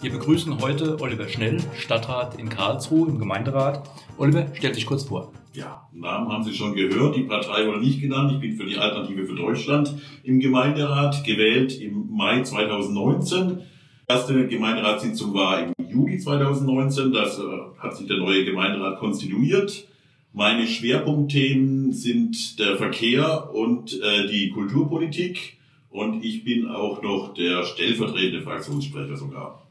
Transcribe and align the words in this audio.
Wir 0.00 0.12
begrüßen 0.12 0.60
heute 0.60 1.00
Oliver 1.00 1.28
Schnell, 1.28 1.58
Stadtrat 1.76 2.38
in 2.38 2.48
Karlsruhe 2.48 3.08
im 3.08 3.18
Gemeinderat. 3.18 3.90
Oliver, 4.16 4.46
stell 4.54 4.70
dich 4.70 4.86
kurz 4.86 5.02
vor. 5.02 5.32
Ja, 5.54 5.88
Namen 5.92 6.30
haben 6.30 6.44
Sie 6.44 6.54
schon 6.54 6.74
gehört, 6.74 7.16
die 7.16 7.24
Partei 7.24 7.66
wurde 7.66 7.80
nicht 7.80 8.00
genannt. 8.00 8.30
Ich 8.32 8.38
bin 8.38 8.56
für 8.56 8.64
die 8.64 8.76
Alternative 8.76 9.26
für 9.26 9.34
Deutschland 9.34 9.92
im 10.22 10.38
Gemeinderat 10.38 11.24
gewählt 11.24 11.80
im 11.80 12.10
Mai 12.12 12.42
2019. 12.42 13.58
Die 13.58 13.62
erste 14.06 14.46
Gemeinderatssitzung 14.46 15.34
war 15.34 15.64
im 15.64 15.72
Juli 15.90 16.18
2019. 16.18 17.12
Das 17.12 17.40
äh, 17.40 17.42
hat 17.78 17.96
sich 17.96 18.06
der 18.06 18.18
neue 18.18 18.44
Gemeinderat 18.44 19.00
konstituiert. 19.00 19.88
Meine 20.32 20.68
Schwerpunktthemen 20.68 21.92
sind 21.92 22.60
der 22.60 22.76
Verkehr 22.76 23.52
und 23.52 24.00
äh, 24.00 24.28
die 24.28 24.50
Kulturpolitik. 24.50 25.58
Und 25.90 26.24
ich 26.24 26.44
bin 26.44 26.68
auch 26.68 27.02
noch 27.02 27.34
der 27.34 27.64
stellvertretende 27.64 28.42
Fraktionssprecher 28.42 29.16
sogar. 29.16 29.67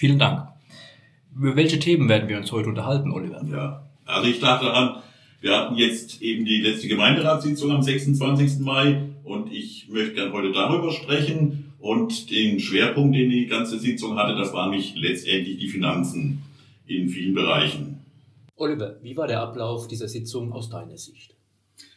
Vielen 0.00 0.18
Dank. 0.18 0.48
Über 1.36 1.56
welche 1.56 1.78
Themen 1.78 2.08
werden 2.08 2.26
wir 2.26 2.38
uns 2.38 2.50
heute 2.52 2.70
unterhalten, 2.70 3.12
Oliver? 3.12 3.44
Ja, 3.52 3.86
also 4.06 4.30
ich 4.30 4.40
dachte 4.40 4.64
daran, 4.64 5.02
wir 5.42 5.54
hatten 5.54 5.76
jetzt 5.76 6.22
eben 6.22 6.46
die 6.46 6.62
letzte 6.62 6.88
Gemeinderatssitzung 6.88 7.70
am 7.70 7.82
26. 7.82 8.60
Mai 8.60 9.10
und 9.24 9.52
ich 9.52 9.88
möchte 9.90 10.14
gerne 10.14 10.32
heute 10.32 10.52
darüber 10.52 10.90
sprechen. 10.90 11.74
Und 11.80 12.30
den 12.30 12.60
Schwerpunkt, 12.60 13.14
den 13.14 13.28
die 13.28 13.46
ganze 13.46 13.78
Sitzung 13.78 14.16
hatte, 14.16 14.38
das 14.38 14.54
waren 14.54 14.70
mich 14.70 14.94
letztendlich 14.96 15.58
die 15.58 15.68
Finanzen 15.68 16.44
in 16.86 17.10
vielen 17.10 17.34
Bereichen. 17.34 17.98
Oliver, 18.56 18.96
wie 19.02 19.18
war 19.18 19.26
der 19.26 19.42
Ablauf 19.42 19.86
dieser 19.86 20.08
Sitzung 20.08 20.54
aus 20.54 20.70
deiner 20.70 20.96
Sicht? 20.96 21.34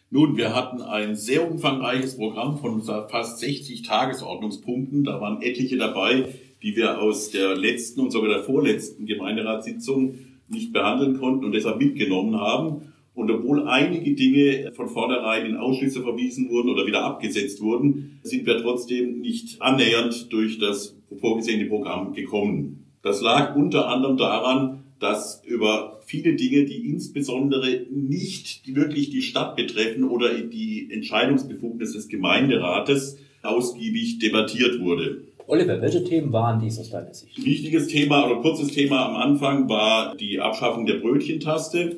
Nun, 0.09 0.35
wir 0.35 0.53
hatten 0.53 0.81
ein 0.81 1.16
sehr 1.16 1.49
umfangreiches 1.49 2.17
Programm 2.17 2.58
von 2.58 2.81
fast 2.83 3.39
60 3.39 3.81
Tagesordnungspunkten. 3.83 5.06
Da 5.06 5.22
waren 5.22 5.41
etliche 5.41 5.78
dabei, 5.78 6.28
die 6.64 6.75
wir 6.75 7.02
aus 7.02 7.30
der 7.30 7.56
letzten 7.56 8.00
und 8.00 8.11
sogar 8.11 8.30
der 8.30 8.44
vorletzten 8.44 9.06
Gemeinderatssitzung 9.06 10.16
nicht 10.47 10.72
behandeln 10.72 11.19
konnten 11.19 11.45
und 11.45 11.52
deshalb 11.52 11.78
mitgenommen 11.78 12.39
haben. 12.39 12.94
Und 13.14 13.30
obwohl 13.30 13.67
einige 13.67 14.14
Dinge 14.16 14.72
von 14.73 14.89
vornherein 14.89 15.45
in 15.45 15.58
Ausschüsse 15.58 16.02
verwiesen 16.02 16.50
wurden 16.50 16.69
oder 16.69 16.88
wieder 16.88 17.03
abgesetzt 17.03 17.61
wurden, 17.61 18.19
sind 18.23 18.45
wir 18.47 18.58
trotzdem 18.58 19.19
nicht 19.19 19.61
annähernd 19.61 20.31
durch 20.31 20.58
das 20.58 20.97
vorgesehene 21.19 21.66
Programm 21.66 22.14
gekommen. 22.14 22.86
Das 23.03 23.22
lag 23.22 23.56
unter 23.56 23.89
anderem 23.89 24.17
daran, 24.17 24.84
dass 25.00 25.44
über 25.45 26.00
viele 26.06 26.36
Dinge, 26.36 26.64
die 26.64 26.89
insbesondere 26.89 27.86
nicht 27.91 28.73
wirklich 28.73 29.09
die 29.09 29.22
Stadt 29.22 29.56
betreffen 29.56 30.06
oder 30.06 30.34
die 30.34 30.89
Entscheidungsbefugnis 30.89 31.94
des 31.94 32.08
Gemeinderates, 32.08 33.17
ausgiebig 33.44 34.19
debattiert 34.19 34.80
wurde. 34.80 35.28
Oliver, 35.47 35.81
welche 35.81 36.03
Themen 36.03 36.31
waren 36.31 36.59
dies 36.59 36.80
aus 36.80 36.89
deiner 36.89 37.13
Sicht? 37.13 37.44
Wichtiges 37.44 37.88
Thema 37.88 38.25
oder 38.25 38.41
kurzes 38.41 38.69
Thema 38.69 39.08
am 39.08 39.16
Anfang 39.16 39.67
war 39.67 40.16
die 40.16 40.39
Abschaffung 40.39 40.85
der 40.85 40.95
Brötchentaste. 40.95 41.97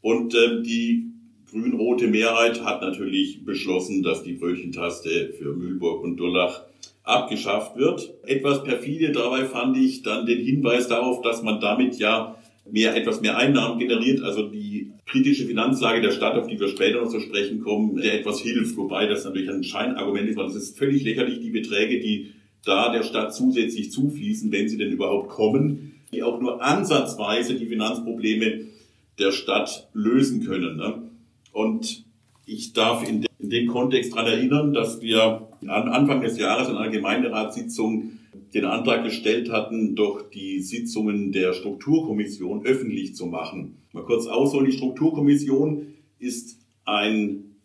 Und 0.00 0.34
äh, 0.34 0.62
die 0.62 1.12
grün-rote 1.50 2.06
Mehrheit 2.06 2.64
hat 2.64 2.82
natürlich 2.82 3.44
beschlossen, 3.44 4.02
dass 4.02 4.22
die 4.22 4.34
Brötchentaste 4.34 5.34
für 5.38 5.54
Mühlburg 5.54 6.02
und 6.02 6.16
Durlach 6.16 6.62
abgeschafft 7.02 7.76
wird. 7.76 8.14
Etwas 8.24 8.64
perfide 8.64 9.12
dabei 9.12 9.44
fand 9.44 9.76
ich 9.76 10.02
dann 10.02 10.26
den 10.26 10.44
Hinweis 10.44 10.88
darauf, 10.88 11.22
dass 11.22 11.42
man 11.42 11.60
damit 11.60 11.98
ja 11.98 12.36
mehr, 12.70 12.96
etwas 12.96 13.20
mehr 13.20 13.36
Einnahmen 13.36 13.78
generiert, 13.78 14.22
also 14.22 14.48
die 14.48 14.90
kritische 15.06 15.46
Finanzlage 15.46 16.00
der 16.00 16.10
Stadt, 16.10 16.36
auf 16.36 16.48
die 16.48 16.58
wir 16.58 16.68
später 16.68 17.00
noch 17.00 17.10
zu 17.10 17.20
sprechen 17.20 17.60
kommen, 17.60 17.96
der 17.96 18.14
etwas 18.18 18.40
hilft, 18.40 18.76
wobei 18.76 19.06
das 19.06 19.24
natürlich 19.24 19.48
ein 19.48 19.62
Scheinargument 19.62 20.28
ist, 20.28 20.36
weil 20.36 20.46
es 20.46 20.56
ist 20.56 20.78
völlig 20.78 21.04
lächerlich, 21.04 21.40
die 21.40 21.50
Beträge, 21.50 22.00
die 22.00 22.32
da 22.66 22.92
der 22.92 23.02
Stadt 23.02 23.34
zusätzlich 23.34 23.92
zufließen, 23.92 24.50
wenn 24.52 24.68
sie 24.68 24.76
denn 24.76 24.90
überhaupt 24.92 25.30
kommen, 25.30 25.94
die 26.12 26.22
auch 26.22 26.40
nur 26.40 26.62
ansatzweise 26.62 27.54
die 27.54 27.66
Finanzprobleme 27.66 28.66
der 29.18 29.32
Stadt 29.32 29.88
lösen 29.94 30.44
können. 30.44 30.76
Ne? 30.76 31.02
Und 31.52 32.04
ich 32.44 32.72
darf 32.72 33.08
in, 33.08 33.22
de 33.22 33.30
in 33.38 33.50
dem 33.50 33.66
Kontext 33.68 34.12
daran 34.12 34.26
erinnern, 34.26 34.72
dass 34.72 35.00
wir 35.00 35.48
am 35.62 35.88
Anfang 35.88 36.22
des 36.22 36.38
Jahres 36.38 36.68
in 36.68 36.76
einer 36.76 36.90
Gemeinderatssitzung 36.90 38.12
den 38.54 38.64
Antrag 38.64 39.04
gestellt 39.04 39.50
hatten, 39.50 39.94
doch 39.94 40.30
die 40.30 40.60
Sitzungen 40.60 41.32
der 41.32 41.52
Strukturkommission 41.52 42.64
öffentlich 42.64 43.14
zu 43.14 43.26
machen. 43.26 43.78
Mal 43.92 44.04
kurz 44.04 44.26
ausholen, 44.26 44.66
die 44.66 44.76
Strukturkommission 44.76 45.94
ist 46.18 46.58
ein 46.84 47.56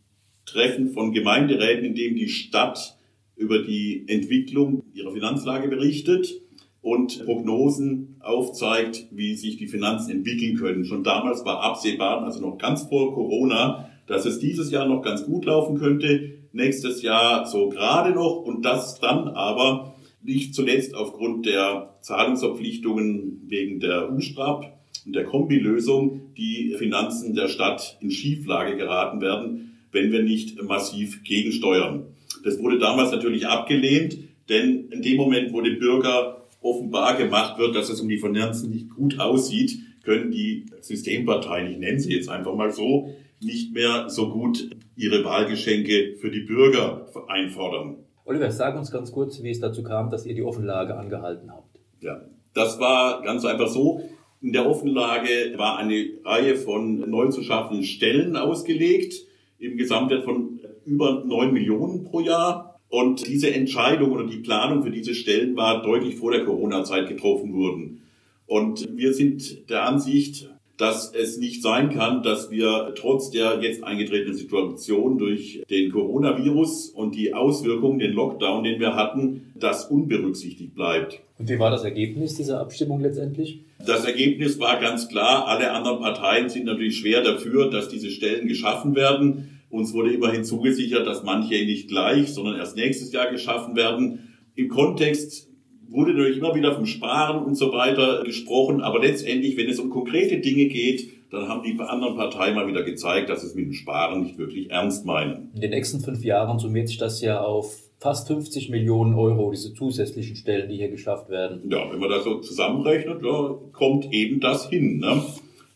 Treffen 0.45 0.91
von 0.91 1.13
Gemeinderäten, 1.13 1.85
in 1.85 1.95
dem 1.95 2.15
die 2.15 2.29
Stadt 2.29 2.97
über 3.41 3.63
die 3.63 4.05
Entwicklung 4.07 4.83
ihrer 4.93 5.11
Finanzlage 5.11 5.67
berichtet 5.67 6.41
und 6.81 7.25
Prognosen 7.25 8.17
aufzeigt, 8.19 9.07
wie 9.11 9.35
sich 9.35 9.57
die 9.57 9.67
Finanzen 9.67 10.11
entwickeln 10.11 10.55
können. 10.55 10.85
Schon 10.85 11.03
damals 11.03 11.43
war 11.43 11.61
absehbar, 11.61 12.23
also 12.23 12.39
noch 12.39 12.57
ganz 12.57 12.83
vor 12.83 13.13
Corona, 13.13 13.89
dass 14.07 14.25
es 14.25 14.39
dieses 14.39 14.71
Jahr 14.71 14.87
noch 14.87 15.01
ganz 15.01 15.25
gut 15.25 15.45
laufen 15.45 15.77
könnte, 15.77 16.33
nächstes 16.53 17.01
Jahr 17.01 17.45
so 17.45 17.69
gerade 17.69 18.11
noch 18.11 18.37
und 18.37 18.63
das 18.63 18.99
dann 18.99 19.27
aber 19.29 19.95
nicht 20.21 20.53
zuletzt 20.53 20.95
aufgrund 20.95 21.45
der 21.45 21.95
Zahlungsverpflichtungen 22.01 23.41
wegen 23.47 23.79
der 23.79 24.11
USTRAP 24.11 24.77
und 25.05 25.15
der 25.15 25.23
Kombilösung 25.23 26.33
die 26.35 26.75
Finanzen 26.77 27.33
der 27.33 27.47
Stadt 27.47 27.97
in 28.01 28.11
Schieflage 28.11 28.77
geraten 28.77 29.21
werden, 29.21 29.77
wenn 29.91 30.11
wir 30.11 30.23
nicht 30.23 30.61
massiv 30.61 31.23
gegensteuern. 31.23 32.05
Das 32.43 32.59
wurde 32.59 32.79
damals 32.79 33.11
natürlich 33.11 33.47
abgelehnt, 33.47 34.17
denn 34.49 34.89
in 34.89 35.01
dem 35.01 35.17
Moment, 35.17 35.53
wo 35.53 35.61
dem 35.61 35.79
Bürger 35.79 36.47
offenbar 36.61 37.17
gemacht 37.17 37.57
wird, 37.57 37.75
dass 37.75 37.89
es 37.89 38.01
um 38.01 38.09
die 38.09 38.17
Finanzen 38.17 38.69
nicht 38.69 38.89
gut 38.89 39.19
aussieht, 39.19 39.79
können 40.03 40.31
die 40.31 40.65
Systemparteien, 40.81 41.71
ich 41.71 41.77
nenne 41.77 41.99
sie 41.99 42.13
jetzt 42.13 42.29
einfach 42.29 42.55
mal 42.55 42.71
so, 42.71 43.13
nicht 43.39 43.73
mehr 43.73 44.09
so 44.09 44.29
gut 44.29 44.69
ihre 44.95 45.23
Wahlgeschenke 45.23 46.17
für 46.17 46.29
die 46.29 46.41
Bürger 46.41 47.07
einfordern. 47.27 47.97
Oliver, 48.25 48.51
sag 48.51 48.77
uns 48.77 48.91
ganz 48.91 49.11
kurz, 49.11 49.41
wie 49.41 49.49
es 49.49 49.59
dazu 49.59 49.83
kam, 49.83 50.09
dass 50.09 50.25
ihr 50.25 50.35
die 50.35 50.43
Offenlage 50.43 50.95
angehalten 50.95 51.51
habt. 51.51 51.79
Ja, 52.01 52.21
das 52.53 52.79
war 52.79 53.21
ganz 53.23 53.45
einfach 53.45 53.67
so. 53.67 54.01
In 54.41 54.53
der 54.53 54.67
Offenlage 54.67 55.53
war 55.57 55.77
eine 55.77 56.09
Reihe 56.23 56.55
von 56.55 57.09
neu 57.09 57.29
zu 57.29 57.43
schaffenden 57.43 57.83
Stellen 57.83 58.35
ausgelegt, 58.35 59.15
im 59.59 59.77
Gesamtwert 59.77 60.23
von 60.23 60.60
über 60.85 61.23
neun 61.25 61.53
Millionen 61.53 62.03
pro 62.03 62.19
Jahr. 62.19 62.79
Und 62.89 63.25
diese 63.25 63.53
Entscheidung 63.53 64.11
oder 64.11 64.27
die 64.27 64.37
Planung 64.37 64.83
für 64.83 64.91
diese 64.91 65.15
Stellen 65.15 65.55
war 65.55 65.81
deutlich 65.81 66.17
vor 66.17 66.31
der 66.31 66.43
Corona-Zeit 66.43 67.07
getroffen 67.07 67.53
worden. 67.53 68.01
Und 68.47 68.97
wir 68.97 69.13
sind 69.13 69.69
der 69.69 69.85
Ansicht, 69.85 70.49
dass 70.81 71.13
es 71.13 71.37
nicht 71.37 71.61
sein 71.61 71.91
kann, 71.91 72.23
dass 72.23 72.49
wir 72.49 72.93
trotz 72.97 73.29
der 73.29 73.59
jetzt 73.61 73.83
eingetretenen 73.83 74.35
Situation 74.35 75.19
durch 75.19 75.61
den 75.69 75.91
Coronavirus 75.91 76.89
und 76.89 77.15
die 77.15 77.33
Auswirkungen, 77.35 77.99
den 77.99 78.13
Lockdown, 78.13 78.63
den 78.63 78.79
wir 78.79 78.95
hatten, 78.95 79.53
das 79.55 79.85
unberücksichtigt 79.85 80.73
bleibt. 80.73 81.21
Und 81.37 81.49
wie 81.49 81.59
war 81.59 81.69
das 81.69 81.83
Ergebnis 81.83 82.35
dieser 82.35 82.59
Abstimmung 82.59 82.99
letztendlich? 82.99 83.61
Das 83.85 84.05
Ergebnis 84.05 84.59
war 84.59 84.79
ganz 84.79 85.07
klar, 85.07 85.47
alle 85.47 85.71
anderen 85.71 85.99
Parteien 85.99 86.49
sind 86.49 86.65
natürlich 86.65 86.97
schwer 86.97 87.21
dafür, 87.21 87.69
dass 87.69 87.87
diese 87.87 88.09
Stellen 88.09 88.47
geschaffen 88.47 88.95
werden. 88.95 89.60
Uns 89.71 89.93
wurde 89.93 90.13
immerhin 90.13 90.43
zugesichert, 90.43 91.07
dass 91.07 91.23
manche 91.23 91.55
nicht 91.65 91.87
gleich, 91.87 92.33
sondern 92.33 92.57
erst 92.57 92.75
nächstes 92.75 93.11
Jahr 93.11 93.31
geschaffen 93.31 93.75
werden. 93.75 94.35
Im 94.55 94.67
Kontext 94.67 95.49
wurde 95.87 96.13
natürlich 96.13 96.37
immer 96.37 96.55
wieder 96.55 96.75
vom 96.75 96.85
Sparen 96.85 97.43
und 97.43 97.55
so 97.55 97.71
weiter 97.71 98.23
gesprochen, 98.23 98.81
aber 98.81 98.99
letztendlich, 98.99 99.57
wenn 99.57 99.69
es 99.69 99.79
um 99.79 99.89
konkrete 99.89 100.39
Dinge 100.39 100.65
geht, 100.65 101.09
dann 101.31 101.47
haben 101.47 101.63
die 101.63 101.79
anderen 101.79 102.15
Parteien 102.15 102.55
mal 102.55 102.67
wieder 102.67 102.83
gezeigt, 102.83 103.29
dass 103.29 103.43
es 103.43 103.55
mit 103.55 103.65
dem 103.65 103.73
Sparen 103.73 104.23
nicht 104.23 104.37
wirklich 104.37 104.69
ernst 104.69 105.05
meinen. 105.05 105.49
In 105.55 105.61
den 105.61 105.71
nächsten 105.71 106.01
fünf 106.01 106.23
Jahren 106.23 106.59
summiert 106.59 106.89
sich 106.89 106.97
das 106.97 107.21
ja 107.21 107.41
auf 107.41 107.77
fast 107.99 108.27
50 108.27 108.69
Millionen 108.69 109.13
Euro, 109.13 109.51
diese 109.51 109.73
zusätzlichen 109.73 110.35
Stellen, 110.35 110.69
die 110.69 110.75
hier 110.75 110.89
geschafft 110.89 111.29
werden. 111.29 111.61
Ja, 111.69 111.89
wenn 111.91 111.99
man 111.99 112.09
das 112.09 112.23
so 112.23 112.39
zusammenrechnet, 112.39 113.23
ja, 113.23 113.55
kommt 113.71 114.11
eben 114.11 114.39
das 114.39 114.69
hin. 114.69 114.97
Ne? 114.97 115.21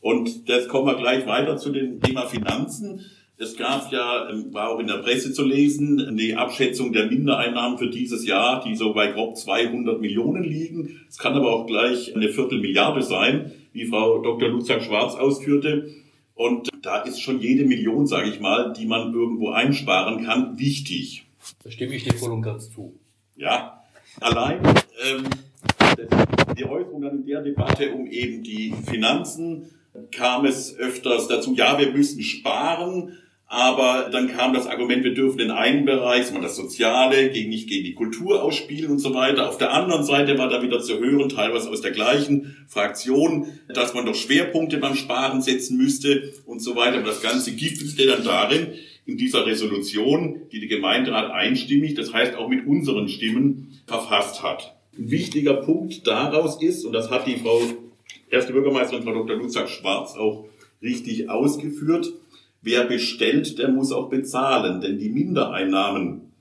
Und 0.01 0.47
jetzt 0.47 0.67
kommen 0.67 0.87
wir 0.87 0.95
gleich 0.95 1.25
weiter 1.27 1.57
zu 1.57 1.71
dem 1.71 2.01
Thema 2.01 2.23
Finanzen. 2.23 3.01
Es 3.37 3.57
gab 3.57 3.91
ja, 3.91 4.29
ähm, 4.29 4.53
war 4.53 4.69
auch 4.69 4.79
in 4.79 4.87
der 4.87 4.99
Presse 4.99 5.33
zu 5.33 5.43
lesen, 5.43 5.99
eine 5.99 6.37
Abschätzung 6.37 6.93
der 6.93 7.07
Mindereinnahmen 7.07 7.77
für 7.77 7.89
dieses 7.89 8.25
Jahr, 8.25 8.63
die 8.63 8.75
so 8.75 8.93
bei 8.93 9.07
grob 9.07 9.35
200 9.35 9.99
Millionen 9.99 10.43
liegen. 10.43 11.01
Es 11.09 11.17
kann 11.17 11.33
aber 11.33 11.53
auch 11.53 11.65
gleich 11.65 12.15
eine 12.15 12.29
Viertelmilliarde 12.29 13.01
sein, 13.01 13.51
wie 13.73 13.85
Frau 13.87 14.21
Dr. 14.21 14.47
Lutzak 14.47 14.83
Schwarz 14.83 15.15
ausführte. 15.15 15.89
Und 16.33 16.69
da 16.81 17.01
ist 17.01 17.21
schon 17.21 17.39
jede 17.41 17.65
Million, 17.65 18.07
sage 18.07 18.29
ich 18.29 18.39
mal, 18.39 18.71
die 18.71 18.85
man 18.85 19.13
irgendwo 19.13 19.49
einsparen 19.49 20.25
kann, 20.25 20.57
wichtig. 20.57 21.25
Da 21.63 21.71
stimme 21.71 21.95
ich 21.95 22.05
dir 22.05 22.13
voll 22.13 22.31
und 22.31 22.41
ganz 22.41 22.71
zu. 22.71 22.97
Ja, 23.35 23.83
allein 24.21 24.59
ähm, 25.03 25.25
die 26.57 26.65
Äußerung 26.65 27.01
dann 27.01 27.17
in 27.17 27.25
der 27.25 27.41
Debatte 27.41 27.91
um 27.93 28.07
eben 28.07 28.43
die 28.43 28.73
Finanzen 28.85 29.71
kam 30.11 30.45
es 30.45 30.75
öfters 30.77 31.27
dazu, 31.27 31.53
ja, 31.53 31.77
wir 31.79 31.91
müssen 31.91 32.21
sparen, 32.21 33.17
Aber 33.47 34.09
dann 34.11 34.27
kam 34.27 34.53
das 34.53 34.65
Argument, 34.65 35.03
wir 35.03 35.13
dürfen 35.13 35.39
in 35.39 35.51
einem 35.51 35.85
Bereich, 35.85 36.25
das 36.41 36.55
Soziale, 36.55 37.29
gegen, 37.29 37.49
nicht 37.49 37.69
gegen 37.69 37.85
die 37.85 37.93
Kultur 37.93 38.43
ausspielen 38.43 38.91
und 38.91 38.99
so 38.99 39.13
weiter. 39.13 39.47
Auf 39.47 39.59
der 39.59 39.71
anderen 39.71 40.03
Seite 40.03 40.37
war 40.37 40.49
da 40.49 40.63
wieder 40.63 40.81
zu 40.81 40.99
hören, 40.99 41.29
teilweise 41.29 41.69
aus 41.69 41.81
der 41.81 41.91
gleichen 41.91 42.55
Fraktion, 42.67 43.47
dass 43.67 43.93
man 43.93 44.05
doch 44.05 44.15
Schwerpunkte 44.15 44.77
beim 44.77 44.95
Sparen 44.95 45.41
setzen 45.41 45.77
müsste 45.77 46.33
und 46.45 46.59
so 46.59 46.75
weiter. 46.75 46.97
Und 46.97 47.07
das 47.07 47.21
Ganze 47.21 47.51
gipfelte 47.53 48.07
dann 48.07 48.23
darin, 48.23 48.67
in 49.05 49.17
dieser 49.17 49.45
Resolution, 49.45 50.41
die 50.51 50.59
der 50.59 50.69
Gemeinderat 50.69 51.31
einstimmig, 51.31 51.93
das 51.93 52.11
heißt 52.11 52.35
auch 52.35 52.49
mit 52.49 52.65
unseren 52.65 53.07
Stimmen, 53.07 53.79
verfasst 53.85 54.41
hat. 54.41 54.75
Ein 54.97 55.11
wichtiger 55.11 55.53
Punkt 55.53 56.07
daraus 56.07 56.61
ist, 56.61 56.85
und 56.85 56.93
das 56.93 57.11
hat 57.11 57.27
die 57.27 57.37
Frau 57.37 57.61
erste 58.31 58.53
Bürgermeisterin, 58.53 59.03
Frau 59.03 59.13
Dr. 59.13 59.37
Lutzak 59.37 59.69
Schwarz, 59.69 60.15
auch 60.15 60.45
richtig 60.81 61.29
ausgeführt, 61.29 62.11
wer 62.65 62.85
bestellt, 62.85 63.57
der 63.59 63.69
muss 63.69 63.91
auch 63.91 64.09
bezahlen, 64.09 64.81
denn 64.81 64.97
die 64.97 65.09
Mindereinnahmen, 65.09 66.33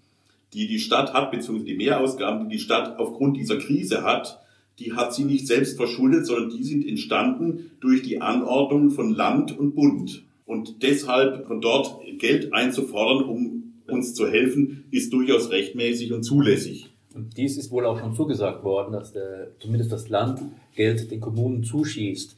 die 0.55 0.67
die 0.67 0.81
Stadt 0.81 1.13
hat, 1.13 1.31
beziehungsweise 1.31 1.67
die 1.67 1.77
Mehrausgaben, 1.77 2.49
die 2.49 2.57
die 2.57 2.63
Stadt 2.63 2.99
aufgrund 2.99 3.37
dieser 3.37 3.59
Krise 3.59 4.03
hat, 4.03 4.41
die 4.79 4.95
hat 4.95 5.15
sie 5.15 5.25
nicht 5.25 5.47
selbst 5.47 5.77
verschuldet, 5.77 6.27
sondern 6.27 6.51
die 6.51 6.65
sind 6.65 6.87
entstanden 6.87 7.71
durch 7.81 8.03
die 8.03 8.21
Anordnung 8.21 8.91
von 8.91 9.15
Land 9.15 9.57
und 9.57 9.75
Bund. 9.75 10.25
Und 10.47 10.83
deshalb 10.83 11.47
von 11.47 11.61
dort 11.61 12.01
Geld 12.19 12.53
einzufordern, 12.53 13.29
um 13.29 13.75
uns 13.87 14.15
zu 14.15 14.27
helfen, 14.27 14.85
ist 14.91 15.13
durchaus 15.13 15.51
rechtmäßig 15.51 16.13
und 16.13 16.23
zulässig. 16.23 16.91
Und 17.15 17.37
dies 17.37 17.57
ist 17.57 17.71
wohl 17.71 17.87
auch 17.87 18.01
schon 18.01 18.15
zugesagt 18.15 18.65
worden, 18.65 18.93
dass 18.93 19.13
der, 19.13 19.53
zumindest 19.61 19.93
das 19.93 20.09
Land 20.09 20.41
Geld 20.75 21.11
den 21.11 21.21
Kommunen 21.21 21.63
zuschießt. 21.63 22.37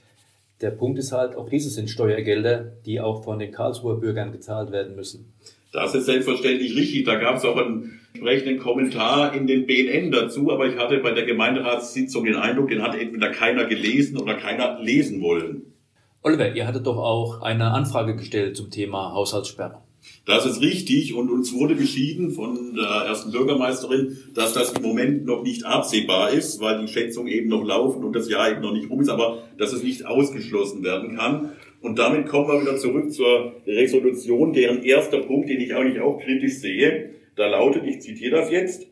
Der 0.63 0.71
Punkt 0.71 0.99
ist 0.99 1.13
halt, 1.13 1.37
auch 1.37 1.49
diese 1.49 1.69
sind 1.69 1.91
Steuergelder, 1.91 2.73
die 2.87 3.01
auch 3.01 3.25
von 3.25 3.39
den 3.39 3.53
Karlsruher 3.53 4.01
Bürgern 4.01 4.33
gezahlt 4.33 4.73
werden 4.73 4.97
müssen. 4.97 5.35
Das 5.73 5.95
ist 5.95 6.07
selbstverständlich 6.07 6.75
richtig. 6.75 7.05
Da 7.05 7.17
gab 7.17 7.37
es 7.37 7.45
auch 7.45 7.57
einen 7.57 8.01
entsprechenden 8.15 8.59
Kommentar 8.59 9.35
in 9.35 9.47
den 9.47 9.67
BNN 9.67 10.11
dazu, 10.11 10.51
aber 10.51 10.67
ich 10.67 10.79
hatte 10.79 10.99
bei 10.99 11.13
der 11.13 11.27
Gemeinderatssitzung 11.27 12.25
den 12.25 12.37
Eindruck, 12.37 12.69
den 12.69 12.83
hat 12.83 12.95
entweder 12.95 13.31
keiner 13.31 13.67
gelesen 13.67 14.17
oder 14.17 14.35
keiner 14.35 14.81
lesen 14.81 15.21
wollen. 15.21 15.75
Oliver, 16.23 16.55
ihr 16.55 16.67
hattet 16.67 16.87
doch 16.87 16.97
auch 16.97 17.43
eine 17.43 17.73
Anfrage 17.73 18.17
gestellt 18.17 18.57
zum 18.57 18.71
Thema 18.71 19.13
Haushaltssperre. 19.13 19.83
Das 20.25 20.45
ist 20.45 20.61
richtig 20.61 21.15
und 21.15 21.31
uns 21.31 21.53
wurde 21.55 21.77
beschieden 21.77 22.33
von 22.33 22.75
der 22.75 23.07
ersten 23.07 23.31
Bürgermeisterin, 23.31 24.19
dass 24.35 24.55
das 24.55 24.73
im 24.73 24.83
Moment 24.83 25.25
noch 25.25 25.43
nicht 25.43 25.65
absehbar 25.65 26.33
ist, 26.33 26.61
weil 26.61 26.81
die 26.81 26.93
Schätzungen 26.93 27.29
eben 27.29 27.49
noch 27.49 27.65
laufen 27.65 28.03
und 28.03 28.15
das 28.15 28.29
Jahr 28.29 28.51
eben 28.51 28.61
noch 28.61 28.73
nicht 28.73 28.91
rum 28.91 29.01
ist, 29.01 29.09
aber 29.09 29.45
dass 29.57 29.73
es 29.73 29.85
nicht 29.85 30.05
ausgeschlossen 30.05 30.83
werden 30.83 31.17
kann. 31.17 31.53
Und 31.81 31.99
damit 31.99 32.27
kommen 32.27 32.49
wir 32.49 32.61
wieder 32.61 32.77
zurück 32.77 33.13
zur 33.13 33.53
Resolution, 33.67 34.53
deren 34.53 34.83
erster 34.83 35.21
Punkt, 35.21 35.49
den 35.49 35.61
ich 35.61 35.75
eigentlich 35.75 36.01
auch 36.01 36.19
kritisch 36.19 36.55
sehe, 36.55 37.11
da 37.37 37.47
lautet, 37.47 37.85
ich 37.85 38.01
zitiere 38.01 38.41
das 38.41 38.51
jetzt, 38.51 38.89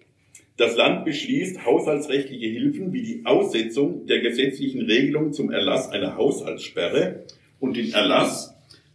das 0.56 0.76
Land 0.76 1.04
beschließt 1.04 1.64
haushaltsrechtliche 1.66 2.46
Hilfen 2.46 2.92
wie 2.92 3.02
die 3.02 3.22
Aussetzung 3.24 4.06
der 4.06 4.20
gesetzlichen 4.20 4.82
Regelung 4.82 5.32
zum 5.32 5.50
Erlass 5.50 5.90
einer 5.90 6.16
Haushaltssperre 6.16 7.24
und 7.58 7.76
den 7.76 7.92
Erlass 7.92 8.53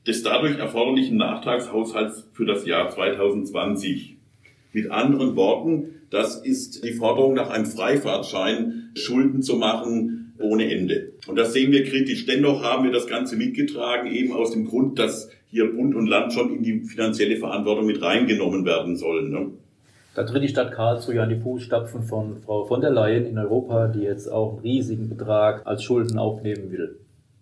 des 0.09 0.23
dadurch 0.23 0.57
erforderlichen 0.57 1.17
Nachtragshaushalts 1.17 2.27
für 2.33 2.45
das 2.45 2.65
Jahr 2.65 2.89
2020. 2.89 4.17
Mit 4.73 4.89
anderen 4.89 5.35
Worten, 5.35 6.01
das 6.09 6.43
ist 6.43 6.83
die 6.83 6.93
Forderung 6.93 7.35
nach 7.35 7.51
einem 7.51 7.67
Freifahrtschein, 7.67 8.89
Schulden 8.95 9.43
zu 9.43 9.57
machen 9.57 10.33
ohne 10.39 10.73
Ende. 10.73 11.11
Und 11.27 11.35
das 11.35 11.53
sehen 11.53 11.71
wir 11.71 11.83
kritisch. 11.83 12.25
Dennoch 12.25 12.63
haben 12.63 12.85
wir 12.85 12.91
das 12.91 13.05
Ganze 13.05 13.35
mitgetragen, 13.35 14.11
eben 14.11 14.33
aus 14.33 14.51
dem 14.51 14.67
Grund, 14.67 14.97
dass 14.97 15.29
hier 15.51 15.71
Bund 15.71 15.93
und 15.93 16.07
Land 16.07 16.33
schon 16.33 16.55
in 16.55 16.63
die 16.63 16.79
finanzielle 16.79 17.37
Verantwortung 17.37 17.85
mit 17.85 18.01
reingenommen 18.01 18.65
werden 18.65 18.97
sollen. 18.97 19.29
Ne? 19.29 19.51
Da 20.15 20.23
tritt 20.23 20.41
die 20.41 20.47
Stadt 20.47 20.71
Karlsruhe 20.71 21.15
ja 21.15 21.23
an 21.23 21.29
die 21.29 21.39
Fußstapfen 21.39 22.01
von 22.01 22.41
Frau 22.41 22.65
von 22.65 22.81
der 22.81 22.89
Leyen 22.89 23.27
in 23.27 23.37
Europa, 23.37 23.89
die 23.89 24.01
jetzt 24.01 24.27
auch 24.31 24.53
einen 24.53 24.61
riesigen 24.61 25.07
Betrag 25.07 25.67
als 25.67 25.83
Schulden 25.83 26.17
aufnehmen 26.17 26.71
will. 26.71 26.97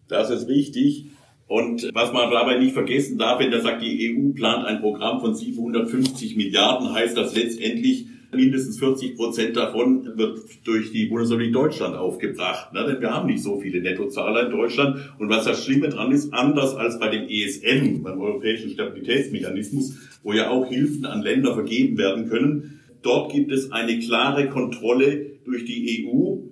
Das 0.09 0.29
ist 0.29 0.49
richtig. 0.49 1.11
Und 1.47 1.89
was 1.93 2.11
man 2.11 2.29
dabei 2.29 2.57
nicht 2.59 2.73
vergessen 2.73 3.17
darf, 3.17 3.39
wenn 3.39 3.51
der 3.51 3.61
sagt, 3.61 3.81
die 3.81 4.13
EU 4.13 4.33
plant 4.33 4.65
ein 4.65 4.81
Programm 4.81 5.21
von 5.21 5.33
750 5.33 6.35
Milliarden, 6.35 6.93
heißt 6.93 7.15
das 7.15 7.35
letztendlich, 7.35 8.07
mindestens 8.33 8.79
40 8.79 9.15
Prozent 9.15 9.55
davon 9.55 10.17
wird 10.17 10.39
durch 10.65 10.91
die 10.91 11.05
Bundesrepublik 11.05 11.53
Deutschland 11.53 11.95
aufgebracht. 11.95 12.73
Ne? 12.73 12.85
Denn 12.85 13.01
wir 13.01 13.13
haben 13.13 13.27
nicht 13.27 13.41
so 13.41 13.59
viele 13.59 13.81
Nettozahler 13.81 14.47
in 14.47 14.51
Deutschland. 14.51 15.13
Und 15.17 15.29
was 15.29 15.45
das 15.45 15.63
Schlimme 15.63 15.87
dran 15.89 16.11
ist, 16.11 16.33
anders 16.33 16.75
als 16.75 16.99
bei 16.99 17.07
dem 17.09 17.27
ESM, 17.29 18.03
beim 18.03 18.19
Europäischen 18.19 18.71
Stabilitätsmechanismus, 18.71 19.97
wo 20.23 20.33
ja 20.33 20.49
auch 20.49 20.67
Hilfen 20.67 21.05
an 21.05 21.21
Länder 21.21 21.53
vergeben 21.53 21.97
werden 21.97 22.27
können, 22.27 22.81
dort 23.01 23.31
gibt 23.31 23.51
es 23.51 23.71
eine 23.71 23.97
klare 23.99 24.49
Kontrolle 24.49 25.37
durch 25.45 25.63
die 25.63 26.05
EU 26.05 26.46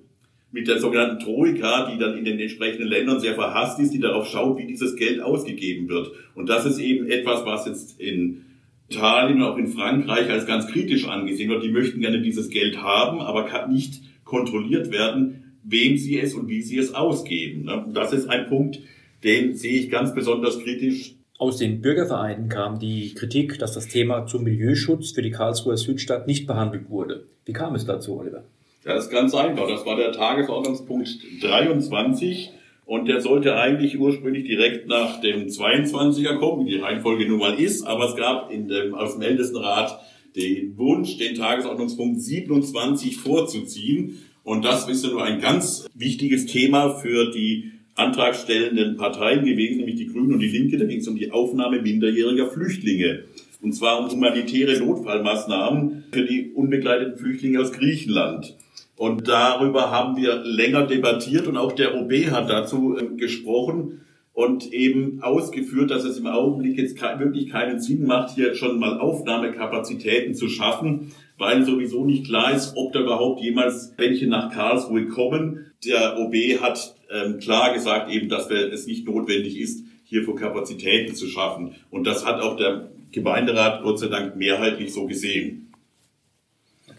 mit 0.55 0.69
der 0.69 0.79
sogenannten 0.79 1.19
Troika, 1.19 1.91
die 1.91 1.99
dann 1.99 2.17
in 2.17 2.23
den 2.23 2.39
entsprechenden 2.39 2.87
Ländern 2.87 3.19
sehr 3.19 3.35
verhasst 3.35 3.77
ist, 3.81 3.93
die 3.93 3.99
darauf 3.99 4.25
schaut, 4.25 4.57
wie 4.57 4.65
dieses 4.65 4.95
Geld 4.95 5.21
ausgegeben 5.21 5.89
wird. 5.89 6.11
Und 6.33 6.47
das 6.47 6.65
ist 6.65 6.79
eben 6.79 7.07
etwas, 7.07 7.45
was 7.45 7.65
jetzt 7.67 7.99
in 7.99 8.45
Italien 8.87 9.41
und 9.41 9.43
auch 9.43 9.57
in 9.57 9.67
Frankreich 9.67 10.29
als 10.29 10.45
ganz 10.45 10.67
kritisch 10.67 11.09
angesehen 11.09 11.49
wird. 11.49 11.61
Die 11.61 11.73
möchten 11.73 11.99
gerne 11.99 12.21
dieses 12.21 12.49
Geld 12.49 12.81
haben, 12.81 13.19
aber 13.19 13.43
kann 13.43 13.73
nicht 13.73 14.01
kontrolliert 14.23 14.93
werden, 14.93 15.57
wem 15.65 15.97
sie 15.97 16.17
es 16.17 16.33
und 16.33 16.47
wie 16.47 16.61
sie 16.61 16.77
es 16.77 16.95
ausgeben. 16.95 17.65
Ne? 17.65 17.87
Das 17.93 18.13
ist 18.13 18.29
ein 18.29 18.47
Punkt, 18.47 18.79
den 19.25 19.55
sehe 19.55 19.77
ich 19.77 19.89
ganz 19.89 20.15
besonders 20.15 20.59
kritisch. 20.59 21.15
Aus 21.37 21.57
den 21.57 21.81
Bürgervereinen 21.81 22.47
kam 22.47 22.79
die 22.79 23.13
Kritik, 23.13 23.59
dass 23.59 23.73
das 23.73 23.89
Thema 23.89 24.25
zum 24.25 24.45
Milieuschutz 24.45 25.11
für 25.11 25.21
die 25.21 25.31
Karlsruher 25.31 25.75
Südstadt 25.75 26.27
nicht 26.27 26.47
behandelt 26.47 26.89
wurde. 26.89 27.25
Wie 27.43 27.51
kam 27.51 27.75
es 27.75 27.85
dazu, 27.85 28.17
Oliver? 28.17 28.45
Das 28.85 29.05
ist 29.05 29.11
ganz 29.11 29.33
einfach. 29.33 29.67
Das 29.67 29.85
war 29.85 29.97
der 29.97 30.11
Tagesordnungspunkt 30.11 31.09
23 31.41 32.51
und 32.85 33.07
der 33.07 33.19
sollte 33.19 33.55
eigentlich 33.55 33.99
ursprünglich 33.99 34.45
direkt 34.45 34.87
nach 34.87 35.19
dem 35.21 35.47
22er 35.47 36.37
kommen, 36.37 36.67
wie 36.67 36.71
die 36.73 36.77
Reihenfolge 36.77 37.27
nun 37.27 37.39
mal 37.39 37.59
ist, 37.59 37.83
aber 37.83 38.09
es 38.09 38.15
gab 38.15 38.51
in 38.51 38.67
dem, 38.67 38.93
aus 38.93 39.13
dem 39.13 39.23
Ältestenrat 39.23 39.99
den 40.35 40.77
Wunsch, 40.77 41.17
den 41.17 41.33
Tagesordnungspunkt 41.33 42.21
27 42.21 43.17
vorzuziehen. 43.17 44.19
Und 44.43 44.63
das 44.63 44.87
ist 44.87 45.03
ja 45.03 45.09
nur 45.09 45.23
ein 45.23 45.41
ganz 45.41 45.87
wichtiges 45.95 46.45
Thema 46.45 46.93
für 46.93 47.31
die 47.31 47.71
antragstellenden 47.95 48.97
Parteien 48.97 49.45
gewesen, 49.45 49.77
nämlich 49.77 49.95
die 49.95 50.07
Grünen 50.07 50.33
und 50.33 50.39
die 50.41 50.49
Linke. 50.49 50.77
Da 50.77 50.85
ging 50.85 50.99
es 50.99 51.07
um 51.07 51.15
die 51.15 51.31
Aufnahme 51.31 51.81
minderjähriger 51.81 52.51
Flüchtlinge. 52.51 53.23
Und 53.65 53.73
zwar 53.73 53.99
um 53.99 54.11
humanitäre 54.11 54.77
Notfallmaßnahmen 54.77 56.03
für 56.11 56.23
die 56.23 56.51
unbegleiteten 56.53 57.17
Flüchtlinge 57.17 57.59
aus 57.59 57.71
Griechenland. 57.71 58.55
Und 58.95 59.27
darüber 59.27 59.89
haben 59.89 60.17
wir 60.17 60.35
länger 60.43 60.85
debattiert 60.85 61.47
und 61.47 61.57
auch 61.57 61.71
der 61.71 61.99
OB 61.99 62.29
hat 62.29 62.47
dazu 62.47 62.95
äh, 62.95 63.17
gesprochen 63.17 64.01
und 64.33 64.71
eben 64.71 65.23
ausgeführt, 65.23 65.89
dass 65.89 66.03
es 66.03 66.19
im 66.19 66.27
Augenblick 66.27 66.77
jetzt 66.77 67.01
wirklich 67.01 67.49
keinen 67.49 67.79
Sinn 67.79 68.05
macht, 68.05 68.35
hier 68.35 68.53
schon 68.53 68.77
mal 68.77 68.99
Aufnahmekapazitäten 68.99 70.35
zu 70.35 70.47
schaffen, 70.47 71.11
weil 71.39 71.65
sowieso 71.65 72.05
nicht 72.05 72.27
klar 72.27 72.53
ist, 72.53 72.73
ob 72.75 72.93
da 72.93 72.99
überhaupt 72.99 73.41
jemals 73.41 73.95
welche 73.97 74.27
nach 74.27 74.53
Karlsruhe 74.53 75.07
kommen. 75.07 75.71
Der 75.83 76.19
OB 76.19 76.61
hat 76.61 76.93
ähm, 77.11 77.39
klar 77.39 77.73
gesagt 77.73 78.11
eben, 78.11 78.29
dass 78.29 78.47
es 78.51 78.85
nicht 78.85 79.07
notwendig 79.07 79.59
ist, 79.59 79.85
hierfür 80.03 80.35
Kapazitäten 80.35 81.15
zu 81.15 81.25
schaffen. 81.25 81.73
Und 81.89 82.05
das 82.05 82.27
hat 82.27 82.39
auch 82.39 82.57
der 82.57 82.91
Gemeinderat 83.15 83.81
Gott 83.81 83.97
sei 83.97 84.07
Dank 84.07 84.35
mehrheitlich 84.35 84.93
so 84.93 85.07
gesehen. 85.07 85.73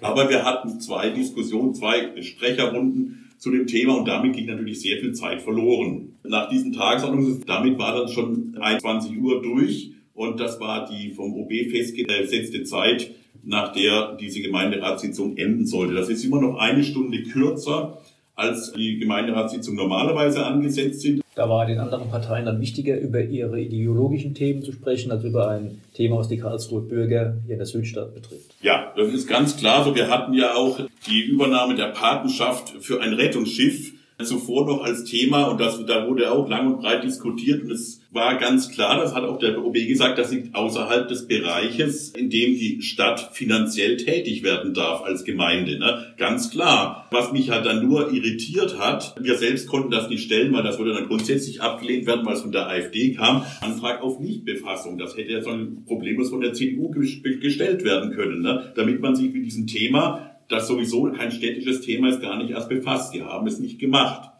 Aber 0.00 0.30
wir 0.30 0.44
hatten 0.44 0.80
zwei 0.80 1.10
Diskussionen, 1.10 1.74
zwei 1.74 2.10
Sprecherrunden 2.22 3.30
zu 3.36 3.50
dem 3.50 3.66
Thema 3.66 3.98
und 3.98 4.08
damit 4.08 4.34
ging 4.34 4.46
natürlich 4.46 4.80
sehr 4.80 4.98
viel 4.98 5.12
Zeit 5.12 5.42
verloren. 5.42 6.14
Nach 6.24 6.48
diesen 6.48 6.72
Tagesordnungen, 6.72 7.44
damit 7.46 7.78
war 7.78 7.98
dann 7.98 8.08
schon 8.08 8.56
21 8.58 9.18
Uhr 9.18 9.42
durch 9.42 9.92
und 10.14 10.40
das 10.40 10.58
war 10.58 10.88
die 10.88 11.10
vom 11.10 11.34
OB 11.34 11.52
festgesetzte 11.70 12.64
Zeit, 12.64 13.10
nach 13.44 13.74
der 13.74 14.16
diese 14.18 14.40
Gemeinderatssitzung 14.40 15.36
enden 15.36 15.66
sollte. 15.66 15.92
Das 15.92 16.08
ist 16.08 16.24
immer 16.24 16.40
noch 16.40 16.56
eine 16.56 16.82
Stunde 16.82 17.22
kürzer, 17.24 17.98
als 18.34 18.72
die 18.72 18.98
Gemeinderatssitzung 18.98 19.74
normalerweise 19.74 20.46
angesetzt 20.46 21.02
sind. 21.02 21.22
Da 21.36 21.50
war 21.50 21.66
den 21.66 21.78
anderen 21.78 22.08
Parteien 22.08 22.46
dann 22.46 22.62
wichtiger, 22.62 22.98
über 22.98 23.22
ihre 23.22 23.60
ideologischen 23.60 24.32
Themen 24.32 24.62
zu 24.62 24.72
sprechen, 24.72 25.12
als 25.12 25.22
über 25.22 25.50
ein 25.50 25.82
Thema, 25.92 26.16
was 26.16 26.28
die 26.28 26.38
Karlsruher 26.38 26.80
Bürger 26.80 27.36
hier 27.44 27.52
in 27.52 27.58
der 27.58 27.66
Südstadt 27.66 28.14
betrifft. 28.14 28.54
Ja, 28.62 28.94
das 28.96 29.12
ist 29.12 29.28
ganz 29.28 29.54
klar 29.54 29.84
so. 29.84 29.94
Wir 29.94 30.08
hatten 30.08 30.32
ja 30.32 30.54
auch 30.54 30.80
die 31.06 31.20
Übernahme 31.20 31.74
der 31.74 31.88
Patenschaft 31.88 32.76
für 32.80 33.02
ein 33.02 33.12
Rettungsschiff 33.12 33.92
zuvor 34.24 34.66
noch 34.66 34.82
als 34.82 35.04
Thema 35.04 35.44
und 35.44 35.60
das, 35.60 35.84
da 35.84 36.08
wurde 36.08 36.30
auch 36.32 36.48
lang 36.48 36.66
und 36.66 36.80
breit 36.80 37.04
diskutiert 37.04 37.62
und 37.62 37.70
es 37.70 38.00
war 38.16 38.38
ganz 38.38 38.70
klar, 38.70 38.98
das 38.98 39.14
hat 39.14 39.24
auch 39.24 39.38
der 39.38 39.62
OB 39.62 39.74
gesagt, 39.74 40.18
das 40.18 40.32
liegt 40.32 40.54
außerhalb 40.54 41.06
des 41.06 41.28
Bereiches, 41.28 42.10
in 42.10 42.30
dem 42.30 42.54
die 42.54 42.80
Stadt 42.80 43.30
finanziell 43.34 43.98
tätig 43.98 44.42
werden 44.42 44.72
darf 44.72 45.02
als 45.02 45.24
Gemeinde. 45.24 45.78
Ne? 45.78 46.14
Ganz 46.16 46.50
klar. 46.50 47.06
Was 47.10 47.32
mich 47.32 47.50
halt 47.50 47.66
dann 47.66 47.86
nur 47.86 48.12
irritiert 48.12 48.78
hat, 48.78 49.14
wir 49.20 49.36
selbst 49.36 49.68
konnten 49.68 49.90
das 49.90 50.08
nicht 50.08 50.24
stellen, 50.24 50.52
weil 50.54 50.62
das 50.62 50.78
würde 50.78 50.94
dann 50.94 51.08
grundsätzlich 51.08 51.60
abgelehnt 51.60 52.06
werden, 52.06 52.24
weil 52.24 52.34
es 52.34 52.40
von 52.40 52.52
der 52.52 52.68
AfD 52.68 53.12
kam, 53.12 53.44
Antrag 53.60 54.02
auf 54.02 54.18
Nichtbefassung. 54.18 54.96
Das 54.96 55.16
hätte 55.16 55.32
ja 55.32 55.42
so 55.42 55.50
ein 55.50 55.84
problemlos 55.84 56.30
von 56.30 56.40
der 56.40 56.54
CDU 56.54 56.90
gestellt 56.90 57.84
werden 57.84 58.12
können, 58.12 58.40
ne? 58.40 58.72
damit 58.74 59.00
man 59.00 59.14
sich 59.14 59.30
mit 59.32 59.44
diesem 59.44 59.66
Thema 59.66 60.35
das 60.48 60.68
sowieso 60.68 61.10
kein 61.12 61.30
städtisches 61.30 61.80
Thema 61.80 62.08
ist, 62.08 62.20
gar 62.20 62.36
nicht 62.36 62.50
erst 62.50 62.68
befasst. 62.68 63.12
Wir 63.14 63.26
haben 63.26 63.46
es 63.46 63.58
nicht 63.58 63.78
gemacht. 63.78 64.30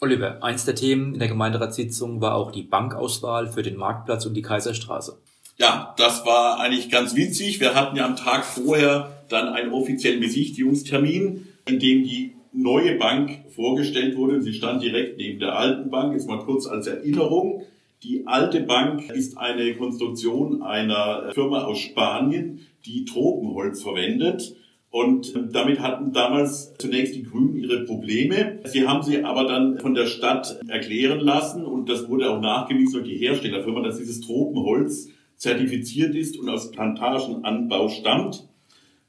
Oliver, 0.00 0.42
eins 0.42 0.64
der 0.64 0.74
Themen 0.74 1.14
in 1.14 1.20
der 1.20 1.28
Gemeinderatssitzung 1.28 2.20
war 2.20 2.34
auch 2.34 2.50
die 2.50 2.62
Bankauswahl 2.62 3.46
für 3.46 3.62
den 3.62 3.76
Marktplatz 3.76 4.26
und 4.26 4.34
die 4.34 4.42
Kaiserstraße. 4.42 5.18
Ja, 5.58 5.94
das 5.96 6.26
war 6.26 6.58
eigentlich 6.58 6.90
ganz 6.90 7.14
witzig. 7.14 7.60
Wir 7.60 7.74
hatten 7.74 7.96
ja 7.96 8.06
am 8.06 8.16
Tag 8.16 8.44
vorher 8.44 9.24
dann 9.28 9.48
einen 9.48 9.72
offiziellen 9.72 10.20
Besichtigungstermin, 10.20 11.46
in 11.66 11.78
dem 11.78 12.02
die 12.02 12.34
neue 12.52 12.96
Bank 12.96 13.44
vorgestellt 13.54 14.16
wurde. 14.16 14.42
Sie 14.42 14.54
stand 14.54 14.82
direkt 14.82 15.18
neben 15.18 15.38
der 15.38 15.56
alten 15.56 15.90
Bank. 15.90 16.14
Jetzt 16.14 16.26
mal 16.26 16.40
kurz 16.40 16.66
als 16.66 16.86
Erinnerung. 16.88 17.62
Die 18.02 18.26
alte 18.26 18.60
Bank 18.60 19.08
ist 19.10 19.38
eine 19.38 19.74
Konstruktion 19.76 20.62
einer 20.62 21.30
Firma 21.32 21.62
aus 21.62 21.78
Spanien, 21.78 22.66
die 22.84 23.04
Tropenholz 23.04 23.82
verwendet. 23.82 24.56
Und 24.92 25.32
damit 25.52 25.80
hatten 25.80 26.12
damals 26.12 26.74
zunächst 26.76 27.14
die 27.14 27.22
Grünen 27.22 27.56
ihre 27.56 27.86
Probleme. 27.86 28.60
Sie 28.64 28.86
haben 28.86 29.02
sie 29.02 29.24
aber 29.24 29.44
dann 29.44 29.78
von 29.78 29.94
der 29.94 30.04
Stadt 30.04 30.60
erklären 30.68 31.20
lassen 31.20 31.64
und 31.64 31.88
das 31.88 32.10
wurde 32.10 32.28
auch 32.28 32.42
nachgewiesen 32.42 33.00
durch 33.00 33.08
die 33.08 33.16
Herstellerfirma, 33.16 33.80
dass 33.80 33.96
dieses 33.96 34.20
Tropenholz 34.20 35.08
zertifiziert 35.36 36.14
ist 36.14 36.38
und 36.38 36.50
aus 36.50 36.72
Plantagenanbau 36.72 37.88
stammt. 37.88 38.46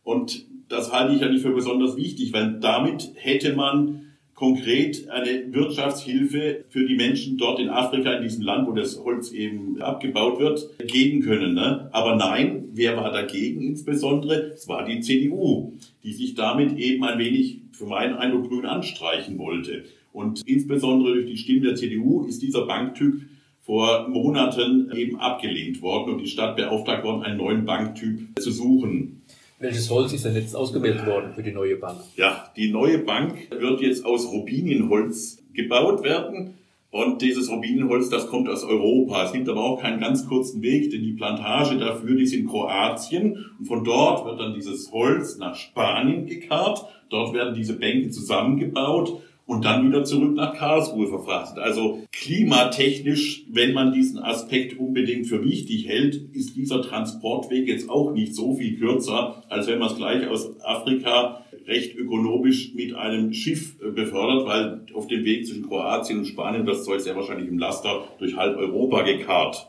Und 0.03 0.45
das 0.69 0.93
halte 0.93 1.15
ich 1.15 1.21
ja 1.21 1.27
nicht 1.27 1.41
für 1.41 1.53
besonders 1.53 1.97
wichtig, 1.97 2.31
weil 2.31 2.61
damit 2.61 3.11
hätte 3.15 3.53
man 3.53 4.12
konkret 4.33 5.09
eine 5.09 5.53
Wirtschaftshilfe 5.53 6.65
für 6.69 6.85
die 6.85 6.95
Menschen 6.95 7.37
dort 7.37 7.59
in 7.59 7.69
Afrika, 7.69 8.13
in 8.13 8.23
diesem 8.23 8.43
Land, 8.43 8.67
wo 8.67 8.71
das 8.71 9.03
Holz 9.03 9.31
eben 9.31 9.81
abgebaut 9.81 10.39
wird, 10.39 10.69
geben 10.87 11.21
können. 11.21 11.53
Ne? 11.53 11.89
Aber 11.91 12.15
nein, 12.15 12.65
wer 12.73 12.97
war 12.97 13.11
dagegen 13.11 13.61
insbesondere? 13.61 14.51
Es 14.53 14.67
war 14.67 14.85
die 14.85 15.01
CDU, 15.01 15.73
die 16.03 16.13
sich 16.13 16.33
damit 16.33 16.77
eben 16.77 17.03
ein 17.03 17.19
wenig, 17.19 17.61
für 17.71 17.85
meinen 17.85 18.15
Eindruck, 18.15 18.49
grün 18.49 18.65
anstreichen 18.65 19.37
wollte. 19.37 19.85
Und 20.11 20.41
insbesondere 20.45 21.13
durch 21.15 21.25
die 21.25 21.37
Stimmen 21.37 21.63
der 21.63 21.75
CDU 21.75 22.25
ist 22.25 22.41
dieser 22.41 22.65
Banktyp 22.65 23.21
vor 23.61 24.09
Monaten 24.09 24.91
eben 24.93 25.17
abgelehnt 25.19 25.81
worden 25.81 26.13
und 26.13 26.21
die 26.21 26.27
Stadt 26.27 26.57
beauftragt 26.57 27.03
worden, 27.03 27.23
einen 27.23 27.37
neuen 27.37 27.65
Banktyp 27.65 28.39
zu 28.39 28.51
suchen. 28.51 29.22
Welches 29.63 29.89
Holz 29.89 30.11
ist 30.11 30.25
denn 30.25 30.35
jetzt 30.35 30.57
ausgewählt 30.57 31.05
worden 31.05 31.31
für 31.33 31.41
die 31.41 31.53
neue 31.53 31.77
Bank? 31.77 32.01
Ja, 32.17 32.51
die 32.57 32.69
neue 32.69 32.97
Bank 32.99 33.49
wird 33.49 33.79
jetzt 33.79 34.05
aus 34.05 34.29
Robinienholz 34.29 35.41
gebaut 35.53 36.03
werden. 36.03 36.55
Und 36.91 37.21
dieses 37.21 37.49
Robinienholz, 37.49 38.09
das 38.09 38.27
kommt 38.27 38.49
aus 38.49 38.65
Europa. 38.65 39.23
Es 39.23 39.31
gibt 39.31 39.47
aber 39.47 39.63
auch 39.63 39.79
keinen 39.79 40.01
ganz 40.01 40.27
kurzen 40.27 40.61
Weg, 40.61 40.91
denn 40.91 41.01
die 41.01 41.13
Plantage 41.13 41.77
dafür, 41.77 42.13
die 42.13 42.23
ist 42.23 42.33
in 42.33 42.45
Kroatien. 42.45 43.37
Und 43.57 43.65
von 43.65 43.85
dort 43.85 44.25
wird 44.25 44.41
dann 44.41 44.53
dieses 44.53 44.91
Holz 44.91 45.37
nach 45.37 45.55
Spanien 45.55 46.25
gekarrt. 46.25 46.85
Dort 47.09 47.33
werden 47.33 47.53
diese 47.53 47.79
Bänke 47.79 48.09
zusammengebaut 48.09 49.21
und 49.45 49.65
dann 49.65 49.87
wieder 49.87 50.03
zurück 50.03 50.35
nach 50.35 50.55
Karlsruhe 50.55 51.07
verfrachtet. 51.07 51.59
Also 51.59 52.03
klimatechnisch, 52.11 53.45
wenn 53.49 53.73
man 53.73 53.91
diesen 53.91 54.19
Aspekt 54.19 54.79
unbedingt 54.79 55.27
für 55.27 55.43
wichtig 55.43 55.87
hält, 55.87 56.15
ist 56.33 56.55
dieser 56.55 56.81
Transportweg 56.81 57.67
jetzt 57.67 57.89
auch 57.89 58.13
nicht 58.13 58.35
so 58.35 58.55
viel 58.55 58.77
kürzer, 58.77 59.43
als 59.49 59.67
wenn 59.67 59.79
man 59.79 59.89
es 59.89 59.97
gleich 59.97 60.27
aus 60.27 60.59
Afrika 60.61 61.43
recht 61.67 61.95
ökonomisch 61.95 62.73
mit 62.73 62.93
einem 62.93 63.33
Schiff 63.33 63.75
äh, 63.81 63.91
befördert, 63.91 64.45
weil 64.47 64.85
auf 64.93 65.07
dem 65.07 65.23
Weg 65.23 65.45
zwischen 65.45 65.67
Kroatien 65.67 66.19
und 66.19 66.25
Spanien 66.25 66.65
das 66.65 66.83
Zeug 66.83 67.01
sehr 67.01 67.15
wahrscheinlich 67.15 67.47
im 67.47 67.57
Laster 67.57 68.07
durch 68.19 68.35
halb 68.35 68.57
Europa 68.57 69.03
gekarrt. 69.03 69.67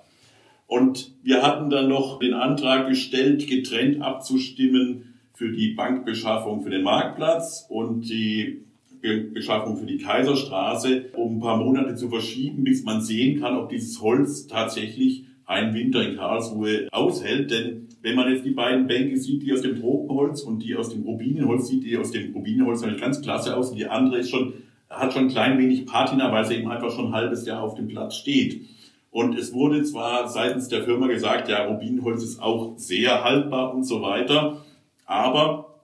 Und 0.67 1.13
wir 1.23 1.43
hatten 1.43 1.71
dann 1.71 1.89
noch 1.89 2.19
den 2.19 2.35
Antrag 2.35 2.89
gestellt, 2.89 3.47
getrennt 3.47 4.03
abzustimmen 4.03 5.15
für 5.35 5.51
die 5.51 5.75
Bankbeschaffung 5.75 6.63
für 6.63 6.71
den 6.71 6.83
Marktplatz 6.83 7.67
und 7.69 8.03
die 8.03 8.65
Beschaffung 9.33 9.77
für 9.77 9.87
die 9.87 9.99
Kaiserstraße, 9.99 11.07
um 11.17 11.37
ein 11.37 11.41
paar 11.41 11.59
Monate 11.59 11.95
zu 11.95 12.09
verschieben, 12.09 12.65
bis 12.65 12.85
man 12.85 13.03
sehen 13.03 13.41
kann, 13.41 13.57
ob 13.57 13.69
dieses 13.69 14.01
Holz 14.01 14.47
tatsächlich 14.47 15.25
einen 15.47 15.75
Winter 15.75 16.07
in 16.07 16.17
Karlsruhe 16.17 16.89
aushält. 16.91 17.51
Denn 17.51 17.89
wenn 18.03 18.17
man 18.17 18.33
jetzt 18.33 18.45
die 18.45 18.51
beiden 18.51 18.87
Bänke 18.87 19.17
sieht, 19.17 19.43
die 19.43 19.53
aus 19.53 19.63
dem 19.63 19.79
Tropenholz 19.81 20.43
und 20.43 20.63
die 20.63 20.75
aus 20.75 20.91
dem 20.91 21.03
Rubinenholz, 21.03 21.69
sieht 21.69 21.85
die 21.85 21.97
aus 21.97 22.11
dem 22.11 22.33
Rubinenholz 22.33 22.81
natürlich 22.81 23.01
ganz 23.01 23.21
klasse 23.21 23.57
aus. 23.57 23.71
Und 23.71 23.79
die 23.79 23.87
andere 23.87 24.19
ist 24.19 24.31
schon, 24.31 24.55
hat 24.89 25.13
schon 25.13 25.25
ein 25.25 25.29
klein 25.29 25.59
wenig 25.59 25.87
Patina, 25.87 26.33
weil 26.33 26.45
sie 26.47 26.55
eben 26.55 26.71
einfach 26.71 26.91
schon 26.91 27.07
ein 27.07 27.13
halbes 27.13 27.47
Jahr 27.47 27.63
auf 27.63 27.75
dem 27.75 27.89
Platz 27.89 28.17
steht. 28.17 28.63
Und 29.11 29.39
es 29.39 29.53
wurde 29.53 29.85
zwar 29.85 30.29
seitens 30.29 30.69
der 30.69 30.83
Firma 30.83 31.07
gesagt, 31.07 31.49
ja, 31.49 31.67
Rubinenholz 31.67 32.25
ist 32.25 32.43
auch 32.43 32.77
sehr 32.79 33.23
haltbar 33.23 33.75
und 33.75 33.85
so 33.85 34.03
weiter. 34.03 34.65
Aber 35.07 35.83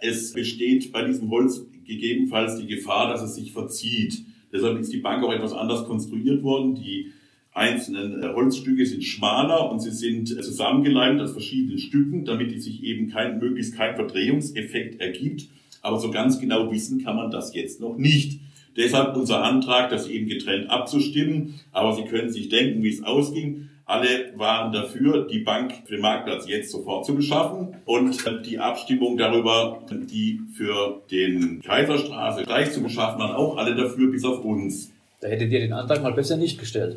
es 0.00 0.32
besteht 0.32 0.92
bei 0.92 1.04
diesem 1.04 1.30
Holz 1.30 1.66
gegebenenfalls 1.86 2.58
die 2.58 2.66
Gefahr, 2.66 3.08
dass 3.10 3.22
es 3.22 3.34
sich 3.34 3.52
verzieht. 3.52 4.22
Deshalb 4.52 4.78
ist 4.78 4.92
die 4.92 4.98
Bank 4.98 5.24
auch 5.24 5.32
etwas 5.32 5.52
anders 5.52 5.84
konstruiert 5.84 6.42
worden. 6.42 6.74
Die 6.74 7.12
einzelnen 7.54 8.22
äh, 8.22 8.28
Holzstücke 8.34 8.86
sind 8.86 9.04
schmaler 9.04 9.70
und 9.70 9.80
sie 9.80 9.90
sind 9.90 10.30
äh, 10.30 10.40
zusammengeleimt 10.42 11.20
aus 11.20 11.32
verschiedenen 11.32 11.78
Stücken, 11.78 12.24
damit 12.24 12.54
es 12.54 12.64
sich 12.64 12.82
eben 12.82 13.10
kein, 13.10 13.38
möglichst 13.38 13.76
kein 13.76 13.94
Verdrehungseffekt 13.94 15.00
ergibt. 15.00 15.48
Aber 15.82 15.98
so 15.98 16.10
ganz 16.10 16.38
genau 16.38 16.70
wissen 16.70 17.02
kann 17.02 17.16
man 17.16 17.30
das 17.30 17.54
jetzt 17.54 17.80
noch 17.80 17.96
nicht. 17.96 18.40
Deshalb 18.76 19.16
unser 19.16 19.42
Antrag, 19.42 19.90
das 19.90 20.08
eben 20.08 20.28
getrennt 20.28 20.70
abzustimmen. 20.70 21.60
Aber 21.72 21.94
Sie 21.94 22.04
können 22.04 22.30
sich 22.30 22.48
denken, 22.48 22.82
wie 22.82 22.88
es 22.88 23.02
ausging. 23.02 23.68
Alle 23.84 24.32
waren 24.36 24.72
dafür, 24.72 25.26
die 25.26 25.40
Bank 25.40 25.72
für 25.84 25.94
den 25.94 26.02
Marktplatz 26.02 26.46
jetzt 26.48 26.70
sofort 26.70 27.04
zu 27.04 27.14
beschaffen 27.14 27.76
und 27.84 28.24
die 28.46 28.58
Abstimmung 28.58 29.16
darüber, 29.16 29.82
die 29.90 30.40
für 30.56 31.02
den 31.10 31.60
Kaiserstraße 31.62 32.44
gleich 32.44 32.72
zu 32.72 32.82
beschaffen, 32.82 33.20
waren 33.20 33.34
auch 33.34 33.56
alle 33.56 33.74
dafür, 33.74 34.10
bis 34.10 34.24
auf 34.24 34.44
uns. 34.44 34.92
Da 35.20 35.28
hättet 35.28 35.52
ihr 35.52 35.60
den 35.60 35.72
Antrag 35.72 36.02
mal 36.02 36.12
besser 36.12 36.36
nicht 36.36 36.58
gestellt. 36.58 36.96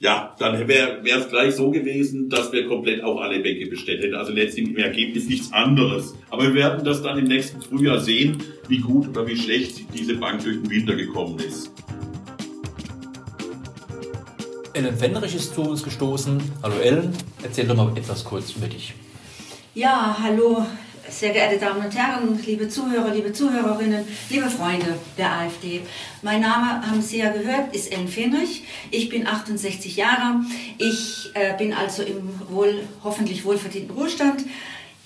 Ja, 0.00 0.34
dann 0.38 0.68
wäre 0.68 1.00
es 1.04 1.28
gleich 1.28 1.54
so 1.54 1.70
gewesen, 1.70 2.28
dass 2.28 2.52
wir 2.52 2.66
komplett 2.68 3.02
auch 3.02 3.20
alle 3.20 3.40
Bänke 3.40 3.66
bestellt 3.66 4.02
hätten. 4.02 4.14
Also 4.14 4.32
letztlich 4.32 4.68
im 4.68 4.76
Ergebnis 4.76 5.28
nichts 5.28 5.52
anderes. 5.52 6.14
Aber 6.30 6.42
wir 6.42 6.54
werden 6.54 6.84
das 6.84 7.02
dann 7.02 7.16
im 7.18 7.24
nächsten 7.24 7.62
Frühjahr 7.62 8.00
sehen, 8.00 8.42
wie 8.68 8.78
gut 8.78 9.08
oder 9.08 9.26
wie 9.26 9.36
schlecht 9.36 9.84
diese 9.94 10.16
Bank 10.16 10.42
durch 10.42 10.60
den 10.60 10.70
Winter 10.70 10.94
gekommen 10.94 11.38
ist. 11.38 11.72
Ellen 14.74 14.98
Fenrich 14.98 15.36
ist 15.36 15.54
zu 15.54 15.62
uns 15.62 15.84
gestoßen. 15.84 16.42
Hallo 16.60 16.74
Ellen, 16.80 17.16
erzähl 17.44 17.64
doch 17.64 17.76
mal 17.76 17.96
etwas 17.96 18.24
kurz 18.24 18.50
über 18.56 18.66
dich. 18.66 18.92
Ja, 19.72 20.16
hallo, 20.20 20.66
sehr 21.08 21.32
geehrte 21.32 21.58
Damen 21.58 21.84
und 21.84 21.96
Herren, 21.96 22.40
liebe 22.44 22.68
Zuhörer, 22.68 23.14
liebe 23.14 23.32
Zuhörerinnen, 23.32 24.04
liebe 24.30 24.50
Freunde 24.50 24.98
der 25.16 25.30
AfD. 25.30 25.82
Mein 26.22 26.40
Name, 26.40 26.84
haben 26.84 27.00
Sie 27.00 27.18
ja 27.18 27.30
gehört, 27.30 27.72
ist 27.72 27.92
Ellen 27.92 28.08
Fenrich. 28.08 28.64
Ich 28.90 29.08
bin 29.10 29.28
68 29.28 29.94
Jahre. 29.94 30.40
Ich 30.78 31.30
äh, 31.34 31.56
bin 31.56 31.72
also 31.72 32.02
im 32.02 32.28
wohl, 32.48 32.80
hoffentlich 33.04 33.44
wohlverdienten 33.44 33.96
Ruhestand 33.96 34.44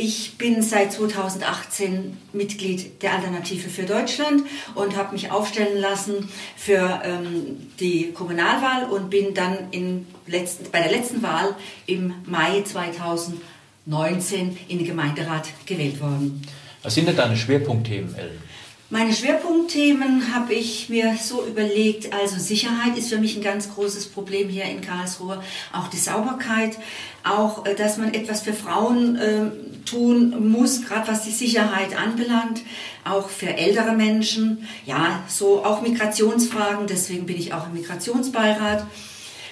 ich 0.00 0.38
bin 0.38 0.62
seit 0.62 0.92
2018 0.92 2.16
Mitglied 2.32 3.02
der 3.02 3.14
Alternative 3.14 3.68
für 3.68 3.82
Deutschland 3.82 4.44
und 4.76 4.96
habe 4.96 5.12
mich 5.12 5.32
aufstellen 5.32 5.80
lassen 5.80 6.28
für 6.56 7.02
ähm, 7.04 7.68
die 7.80 8.12
Kommunalwahl 8.12 8.84
und 8.84 9.10
bin 9.10 9.34
dann 9.34 9.56
in 9.72 10.06
letzten, 10.26 10.70
bei 10.70 10.80
der 10.80 10.92
letzten 10.92 11.20
Wahl 11.22 11.56
im 11.86 12.14
Mai 12.26 12.62
2019 12.62 14.56
in 14.68 14.78
den 14.78 14.86
Gemeinderat 14.86 15.48
gewählt 15.66 16.00
worden. 16.00 16.42
Was 16.84 16.94
sind 16.94 17.08
denn 17.08 17.16
deine 17.16 17.36
Schwerpunktthemen, 17.36 18.14
Ellen? 18.14 18.47
Meine 18.90 19.12
Schwerpunktthemen 19.12 20.34
habe 20.34 20.54
ich 20.54 20.88
mir 20.88 21.14
so 21.20 21.44
überlegt. 21.44 22.14
Also 22.14 22.38
Sicherheit 22.38 22.96
ist 22.96 23.10
für 23.10 23.18
mich 23.18 23.36
ein 23.36 23.42
ganz 23.42 23.74
großes 23.74 24.06
Problem 24.06 24.48
hier 24.48 24.64
in 24.64 24.80
Karlsruhe. 24.80 25.42
Auch 25.74 25.88
die 25.88 25.98
Sauberkeit, 25.98 26.78
auch 27.22 27.66
äh, 27.66 27.74
dass 27.74 27.98
man 27.98 28.14
etwas 28.14 28.40
für 28.40 28.54
Frauen 28.54 29.16
äh, 29.16 29.50
tun 29.84 30.50
muss, 30.50 30.86
gerade 30.86 31.06
was 31.06 31.24
die 31.24 31.32
Sicherheit 31.32 31.94
anbelangt, 31.94 32.62
auch 33.04 33.28
für 33.28 33.54
ältere 33.54 33.92
Menschen. 33.92 34.66
Ja, 34.86 35.22
so 35.28 35.66
auch 35.66 35.82
Migrationsfragen. 35.82 36.86
Deswegen 36.86 37.26
bin 37.26 37.36
ich 37.36 37.52
auch 37.52 37.66
im 37.66 37.74
Migrationsbeirat 37.74 38.86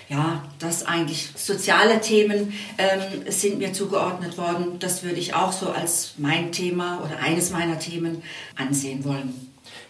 ja, 0.09 0.43
das 0.59 0.87
eigentlich 0.87 1.31
soziale 1.35 2.01
Themen 2.01 2.53
ähm, 2.79 3.01
sind 3.29 3.59
mir 3.59 3.73
zugeordnet 3.73 4.39
worden. 4.39 4.79
Das 4.79 5.03
würde 5.03 5.17
ich 5.17 5.35
auch 5.35 5.53
so 5.53 5.71
als 5.71 6.15
mein 6.19 6.53
Thema 6.53 7.01
oder 7.05 7.19
eines 7.19 7.51
meiner 7.51 7.79
Themen 7.79 8.23
ansehen 8.55 9.05
wollen. 9.05 9.35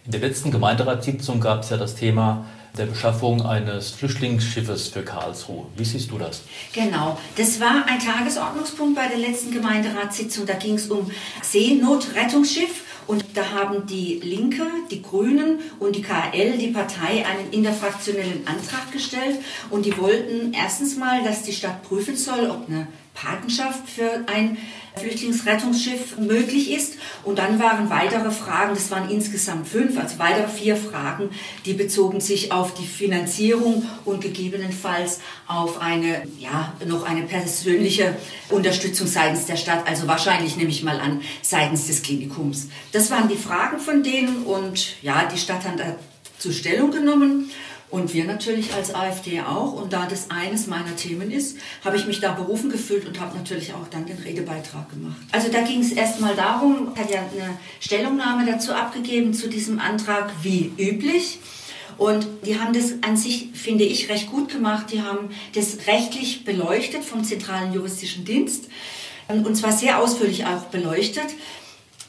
In 0.07 0.13
der 0.13 0.21
letzten 0.21 0.51
Gemeinderatssitzung 0.51 1.41
gab 1.41 1.63
es 1.63 1.71
ja 1.71 1.77
das 1.77 1.97
Thema 1.97 2.47
der 2.79 2.87
Beschaffung 2.87 3.45
eines 3.45 3.91
Flüchtlingsschiffes 3.91 4.89
für 4.89 5.03
Karlsruhe. 5.03 5.67
Wie 5.77 5.85
siehst 5.85 6.11
du 6.11 6.19
das? 6.19 6.43
Genau, 6.73 7.19
das 7.37 7.61
war 7.61 7.85
ein 7.87 7.99
Tagesordnungspunkt 7.99 8.97
bei 8.97 9.09
der 9.09 9.19
letzten 9.19 9.51
Gemeinderatssitzung. 9.51 10.47
Da 10.47 10.55
ging 10.55 10.75
es 10.75 10.89
um 10.89 11.11
Seenotrettungsschiff. 11.43 12.83
Und 13.07 13.25
da 13.35 13.53
haben 13.53 13.87
die 13.87 14.21
Linke, 14.23 14.65
die 14.91 15.03
Grünen 15.03 15.61
und 15.79 15.95
die 15.95 16.03
KL, 16.03 16.59
die 16.59 16.69
Partei, 16.69 17.25
einen 17.25 17.51
interfraktionellen 17.53 18.47
Antrag 18.47 18.93
gestellt. 18.93 19.39
Und 19.71 19.87
die 19.87 19.97
wollten 19.97 20.53
erstens 20.53 20.97
mal, 20.97 21.23
dass 21.23 21.43
die 21.43 21.53
Stadt 21.53 21.83
prüfen 21.83 22.17
soll, 22.17 22.51
ob 22.51 22.69
eine 22.69 22.89
Patenschaft 23.17 23.89
für 23.89 24.25
ein 24.27 24.59
Flüchtlingsrettungsschiff 24.97 26.17
möglich 26.19 26.73
ist. 26.73 26.95
Und 27.25 27.39
dann 27.39 27.59
waren 27.59 27.91
weitere 27.91 28.31
Fragen, 28.31 28.75
das 28.75 28.91
waren 28.91 29.11
insgesamt 29.11 29.69
fünf, 29.69 29.99
also 29.99 30.19
weitere 30.19 30.49
vier 30.49 30.77
Fragen, 30.77 31.31
die 31.65 31.75
bezogen 31.75 32.21
sich 32.21 32.53
auf 32.53 32.75
die 32.75 32.87
Finanzierung 32.87 33.85
und 34.05 34.21
gegebenenfalls 34.21 35.21
auf 35.47 35.81
eine, 35.81 36.27
ja, 36.39 36.73
noch 36.87 37.05
eine 37.05 37.23
persönliche 37.23 38.17
Unterstützung 38.49 39.07
seitens 39.07 39.47
der 39.47 39.57
Stadt, 39.57 39.87
also 39.87 40.07
wahrscheinlich 40.07 40.57
nehme 40.57 40.71
ich 40.71 40.83
mal 40.83 41.01
an, 41.01 41.21
seitens 41.43 41.87
des 41.87 42.03
Klinikums. 42.03 42.69
Das 42.93 43.11
waren 43.11 43.29
die 43.29 43.37
Fragen 43.37 43.79
von 43.79 44.03
denen 44.03 44.45
und 44.45 45.03
ja, 45.03 45.29
die 45.33 45.39
Stadt 45.39 45.65
hat 45.65 45.79
dazu 45.79 46.53
Stellung 46.53 46.91
genommen. 46.91 47.51
Und 47.97 48.12
wir 48.12 48.26
natürlich 48.26 48.75
als 48.75 48.95
AfD 48.95 49.41
auch. 49.41 49.73
Und 49.73 49.95
da 49.95 50.05
das 50.05 50.31
eines 50.31 50.67
meiner 50.67 50.95
Themen 50.97 51.31
ist, 51.31 51.57
habe 51.83 51.97
ich 51.97 52.07
mich 52.07 52.21
da 52.21 52.33
berufen 52.33 52.69
gefühlt 52.69 53.07
und 53.07 53.19
habe 53.19 53.35
natürlich 53.35 53.73
auch 53.73 53.88
dann 53.91 54.05
den 54.05 54.19
Redebeitrag 54.19 54.91
gemacht. 54.91 55.17
Also 55.33 55.50
da 55.50 55.62
ging 55.62 55.81
es 55.81 55.93
erstmal 55.93 56.37
darum, 56.37 56.95
hat 56.95 57.11
ja 57.11 57.21
eine 57.21 57.59
Stellungnahme 57.81 58.45
dazu 58.45 58.75
abgegeben 58.75 59.33
zu 59.33 59.49
diesem 59.49 59.79
Antrag, 59.79 60.31
wie 60.43 60.73
üblich. 60.76 61.38
Und 61.97 62.26
die 62.45 62.61
haben 62.61 62.75
das 62.75 62.97
an 63.00 63.17
sich, 63.17 63.49
finde 63.55 63.85
ich, 63.85 64.11
recht 64.11 64.31
gut 64.31 64.53
gemacht. 64.53 64.88
Die 64.93 65.00
haben 65.00 65.31
das 65.55 65.87
rechtlich 65.87 66.45
beleuchtet 66.45 67.03
vom 67.03 67.25
Zentralen 67.25 67.73
Juristischen 67.73 68.26
Dienst 68.26 68.67
und 69.29 69.57
zwar 69.57 69.73
sehr 69.73 70.03
ausführlich 70.03 70.45
auch 70.45 70.65
beleuchtet. 70.65 71.29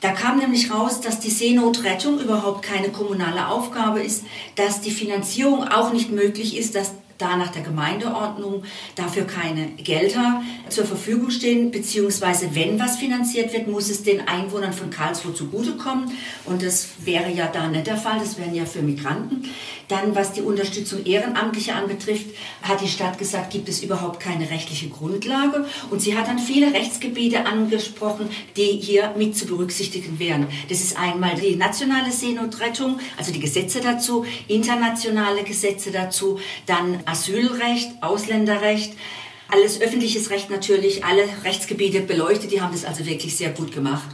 Da 0.01 0.11
kam 0.11 0.37
nämlich 0.37 0.71
raus, 0.71 1.01
dass 1.01 1.19
die 1.19 1.31
Seenotrettung 1.31 2.19
überhaupt 2.19 2.61
keine 2.61 2.89
kommunale 2.89 3.47
Aufgabe 3.47 4.01
ist, 4.01 4.23
dass 4.55 4.81
die 4.81 4.91
Finanzierung 4.91 5.67
auch 5.67 5.91
nicht 5.91 6.11
möglich 6.11 6.55
ist, 6.55 6.75
dass 6.75 6.91
da 7.17 7.35
nach 7.37 7.49
der 7.49 7.63
Gemeindeordnung 7.63 8.63
dafür 8.95 9.25
keine 9.25 9.67
Gelder 9.77 10.43
zur 10.69 10.85
Verfügung 10.85 11.29
stehen, 11.29 11.71
beziehungsweise 11.71 12.53
wenn 12.53 12.79
was 12.79 12.97
finanziert 12.97 13.53
wird, 13.53 13.67
muss 13.67 13.89
es 13.89 14.03
den 14.03 14.27
Einwohnern 14.27 14.73
von 14.73 14.89
Karlsruhe 14.89 15.33
zugutekommen 15.33 16.11
und 16.45 16.63
das 16.63 16.89
wäre 17.03 17.31
ja 17.31 17.47
da 17.47 17.67
nicht 17.67 17.87
der 17.87 17.97
Fall, 17.97 18.19
das 18.19 18.37
wären 18.37 18.55
ja 18.55 18.65
für 18.65 18.81
Migranten. 18.81 19.49
Dann, 19.87 20.15
was 20.15 20.33
die 20.33 20.41
Unterstützung 20.41 21.05
Ehrenamtlicher 21.05 21.75
anbetrifft, 21.75 22.25
hat 22.61 22.81
die 22.81 22.89
Stadt 22.89 23.17
gesagt, 23.17 23.51
gibt 23.51 23.69
es 23.69 23.81
überhaupt 23.81 24.19
keine 24.19 24.49
rechtliche 24.49 24.89
Grundlage 24.89 25.65
und 25.89 26.01
sie 26.01 26.17
hat 26.17 26.27
dann 26.27 26.39
viele 26.39 26.73
Rechtsgebiete 26.73 27.45
angesprochen, 27.45 28.29
die 28.57 28.79
hier 28.81 29.13
mit 29.17 29.37
zu 29.37 29.45
berücksichtigen 29.45 30.19
wären. 30.19 30.47
Das 30.67 30.81
ist 30.81 30.97
einmal 30.97 31.35
die 31.35 31.55
nationale 31.55 32.11
Seenotrettung, 32.11 32.99
also 33.17 33.31
die 33.31 33.39
Gesetze 33.39 33.79
dazu, 33.79 34.25
internationale 34.49 35.43
Gesetze 35.43 35.91
dazu, 35.91 36.39
dann 36.65 36.99
Asylrecht, 37.07 37.91
Ausländerrecht, 38.01 38.93
alles 39.49 39.81
öffentliches 39.81 40.29
Recht 40.29 40.49
natürlich, 40.49 41.05
alle 41.05 41.23
Rechtsgebiete 41.43 42.01
beleuchtet. 42.01 42.51
Die 42.51 42.61
haben 42.61 42.73
das 42.73 42.85
also 42.85 43.05
wirklich 43.05 43.35
sehr 43.35 43.51
gut 43.51 43.71
gemacht. 43.71 44.07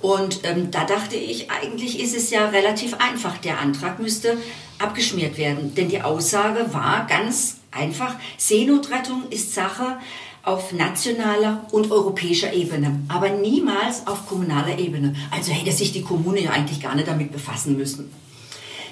Und 0.00 0.40
ähm, 0.44 0.70
da 0.70 0.84
dachte 0.84 1.16
ich, 1.16 1.50
eigentlich 1.50 2.00
ist 2.00 2.16
es 2.16 2.30
ja 2.30 2.48
relativ 2.50 2.94
einfach. 2.94 3.38
Der 3.38 3.58
Antrag 3.58 3.98
müsste 3.98 4.36
abgeschmiert 4.78 5.38
werden. 5.38 5.74
Denn 5.74 5.88
die 5.88 6.02
Aussage 6.02 6.72
war 6.72 7.06
ganz 7.08 7.56
einfach, 7.72 8.14
Seenotrettung 8.36 9.24
ist 9.30 9.54
Sache 9.54 9.98
auf 10.42 10.72
nationaler 10.72 11.66
und 11.72 11.90
europäischer 11.90 12.52
Ebene, 12.52 13.00
aber 13.08 13.30
niemals 13.30 14.06
auf 14.06 14.26
kommunaler 14.28 14.78
Ebene. 14.78 15.16
Also 15.32 15.50
hätte 15.50 15.72
sich 15.72 15.92
die 15.92 16.02
Kommune 16.02 16.40
ja 16.40 16.50
eigentlich 16.50 16.80
gar 16.80 16.94
nicht 16.94 17.08
damit 17.08 17.32
befassen 17.32 17.76
müssen. 17.76 18.12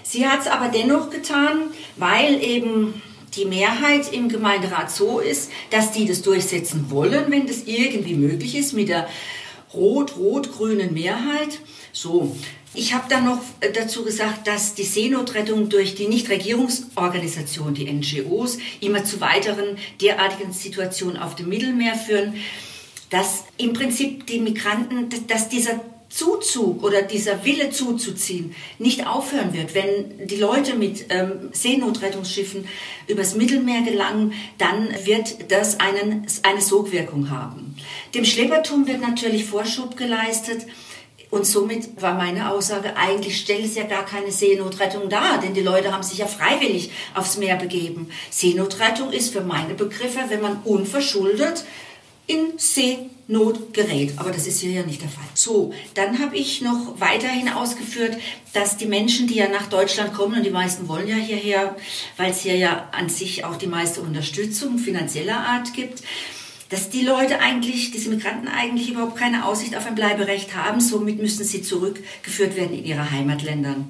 Sie 0.02 0.26
hat 0.26 0.40
es 0.40 0.46
aber 0.48 0.68
dennoch 0.68 1.10
getan, 1.10 1.70
weil 1.96 2.42
eben 2.42 3.00
die 3.36 3.44
Mehrheit 3.44 4.12
im 4.12 4.28
Gemeinderat 4.28 4.90
so 4.90 5.20
ist, 5.20 5.50
dass 5.70 5.92
die 5.92 6.06
das 6.06 6.22
durchsetzen 6.22 6.90
wollen, 6.90 7.30
wenn 7.30 7.46
das 7.46 7.64
irgendwie 7.66 8.14
möglich 8.14 8.56
ist 8.56 8.72
mit 8.72 8.88
der 8.88 9.08
rot-rot-grünen 9.72 10.92
Mehrheit. 10.94 11.58
So, 11.92 12.36
ich 12.74 12.94
habe 12.94 13.04
dann 13.08 13.24
noch 13.24 13.40
dazu 13.74 14.04
gesagt, 14.04 14.46
dass 14.46 14.74
die 14.74 14.84
Seenotrettung 14.84 15.68
durch 15.68 15.94
die 15.94 16.08
Nichtregierungsorganisationen, 16.08 17.74
die 17.74 17.90
NGOs, 17.92 18.58
immer 18.80 19.04
zu 19.04 19.20
weiteren 19.20 19.78
derartigen 20.00 20.52
Situationen 20.52 21.16
auf 21.16 21.36
dem 21.36 21.48
Mittelmeer 21.48 21.94
führen, 21.94 22.34
dass 23.10 23.44
im 23.58 23.72
Prinzip 23.74 24.26
die 24.26 24.40
Migranten, 24.40 25.08
dass 25.28 25.48
dieser 25.48 25.80
Zuzug 26.14 26.84
oder 26.84 27.02
dieser 27.02 27.44
Wille 27.44 27.70
zuzuziehen 27.70 28.54
nicht 28.78 29.04
aufhören 29.06 29.52
wird. 29.52 29.74
Wenn 29.74 30.28
die 30.28 30.36
Leute 30.36 30.76
mit 30.76 31.06
ähm, 31.08 31.50
Seenotrettungsschiffen 31.52 32.68
übers 33.08 33.34
Mittelmeer 33.34 33.82
gelangen, 33.82 34.32
dann 34.58 34.90
wird 35.04 35.50
das 35.50 35.80
einen, 35.80 36.24
eine 36.44 36.60
Sogwirkung 36.60 37.30
haben. 37.30 37.74
Dem 38.14 38.24
Schleppertum 38.24 38.86
wird 38.86 39.00
natürlich 39.00 39.44
Vorschub 39.44 39.96
geleistet. 39.96 40.66
Und 41.30 41.46
somit 41.46 42.00
war 42.00 42.14
meine 42.14 42.52
Aussage, 42.52 42.96
eigentlich 42.96 43.40
stellt 43.40 43.64
es 43.64 43.74
ja 43.74 43.82
gar 43.82 44.06
keine 44.06 44.30
Seenotrettung 44.30 45.08
dar, 45.08 45.40
denn 45.40 45.52
die 45.52 45.62
Leute 45.62 45.92
haben 45.92 46.04
sich 46.04 46.18
ja 46.18 46.26
freiwillig 46.26 46.92
aufs 47.14 47.38
Meer 47.38 47.56
begeben. 47.56 48.08
Seenotrettung 48.30 49.10
ist 49.10 49.32
für 49.32 49.40
meine 49.40 49.74
Begriffe, 49.74 50.20
wenn 50.28 50.42
man 50.42 50.60
unverschuldet 50.62 51.64
in 52.26 52.58
Seenot 52.58 53.74
gerät. 53.74 54.14
Aber 54.16 54.30
das 54.30 54.46
ist 54.46 54.60
hier 54.60 54.70
ja 54.70 54.82
nicht 54.82 55.02
der 55.02 55.08
Fall. 55.08 55.24
So, 55.34 55.72
dann 55.94 56.18
habe 56.20 56.36
ich 56.36 56.62
noch 56.62 56.98
weiterhin 56.98 57.48
ausgeführt, 57.48 58.16
dass 58.52 58.76
die 58.76 58.86
Menschen, 58.86 59.26
die 59.26 59.34
ja 59.34 59.48
nach 59.48 59.66
Deutschland 59.68 60.14
kommen, 60.14 60.36
und 60.36 60.44
die 60.44 60.50
meisten 60.50 60.88
wollen 60.88 61.08
ja 61.08 61.16
hierher, 61.16 61.76
weil 62.16 62.30
es 62.30 62.40
hier 62.40 62.56
ja 62.56 62.88
an 62.92 63.08
sich 63.08 63.44
auch 63.44 63.56
die 63.56 63.66
meiste 63.66 64.00
Unterstützung 64.00 64.78
finanzieller 64.78 65.38
Art 65.38 65.74
gibt, 65.74 66.02
dass 66.74 66.90
die 66.90 67.02
Leute 67.02 67.38
eigentlich, 67.38 67.92
diese 67.92 68.10
Migranten 68.10 68.48
eigentlich 68.48 68.90
überhaupt 68.90 69.14
keine 69.14 69.46
Aussicht 69.46 69.76
auf 69.76 69.86
ein 69.86 69.94
Bleiberecht 69.94 70.56
haben. 70.56 70.80
Somit 70.80 71.22
müssen 71.22 71.44
sie 71.44 71.62
zurückgeführt 71.62 72.56
werden 72.56 72.76
in 72.76 72.84
ihre 72.84 73.12
Heimatländern. 73.12 73.84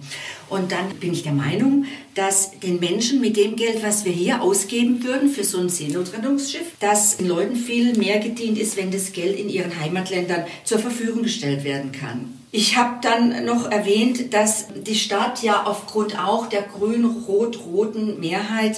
Und 0.50 0.70
dann 0.70 0.90
bin 1.00 1.14
ich 1.14 1.22
der 1.22 1.32
Meinung, 1.32 1.86
dass 2.14 2.60
den 2.60 2.80
Menschen 2.80 3.22
mit 3.22 3.38
dem 3.38 3.56
Geld, 3.56 3.82
was 3.82 4.04
wir 4.04 4.12
hier 4.12 4.42
ausgeben 4.42 5.02
würden 5.02 5.30
für 5.30 5.44
so 5.44 5.60
ein 5.60 5.70
Seenotrettungsschiff, 5.70 6.72
dass 6.78 7.16
den 7.16 7.26
Leuten 7.26 7.56
viel 7.56 7.96
mehr 7.96 8.18
gedient 8.18 8.58
ist, 8.58 8.76
wenn 8.76 8.90
das 8.90 9.14
Geld 9.14 9.38
in 9.38 9.48
ihren 9.48 9.80
Heimatländern 9.80 10.44
zur 10.64 10.78
Verfügung 10.78 11.22
gestellt 11.22 11.64
werden 11.64 11.90
kann. 11.90 12.34
Ich 12.52 12.76
habe 12.76 12.98
dann 13.00 13.46
noch 13.46 13.70
erwähnt, 13.70 14.34
dass 14.34 14.66
die 14.86 14.94
Stadt 14.94 15.42
ja 15.42 15.62
aufgrund 15.64 16.18
auch 16.18 16.50
der 16.50 16.60
grün-rot-roten 16.60 18.20
Mehrheit 18.20 18.76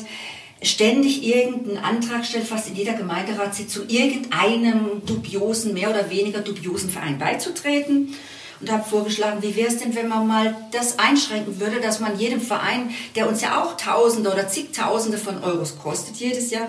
ständig 0.63 1.23
irgendeinen 1.23 1.79
Antrag 1.79 2.25
stellt, 2.25 2.47
fast 2.47 2.69
in 2.69 2.77
jeder 2.77 2.95
Gemeinderatssitzung, 2.95 3.89
irgendeinem 3.89 5.05
dubiosen, 5.05 5.75
mehr 5.75 5.91
oder 5.91 6.11
weniger 6.11 6.41
dubiosen 6.41 6.91
Verein 6.91 7.19
beizutreten. 7.19 8.15
Und 8.59 8.73
habe 8.73 8.89
vorgeschlagen, 8.89 9.43
wie 9.43 9.55
wäre 9.55 9.69
es 9.69 9.77
denn, 9.77 9.95
wenn 9.95 10.09
man 10.09 10.27
mal 10.27 10.57
das 10.73 10.99
einschränken 10.99 11.61
würde, 11.61 11.79
dass 11.79 12.01
man 12.01 12.19
jedem 12.19 12.41
Verein, 12.41 12.89
der 13.15 13.29
uns 13.29 13.43
ja 13.43 13.63
auch 13.63 13.77
Tausende 13.77 14.33
oder 14.33 14.49
zigtausende 14.49 15.19
von 15.19 15.45
Euros 15.45 15.79
kostet 15.79 16.17
jedes 16.17 16.51
Jahr, 16.51 16.69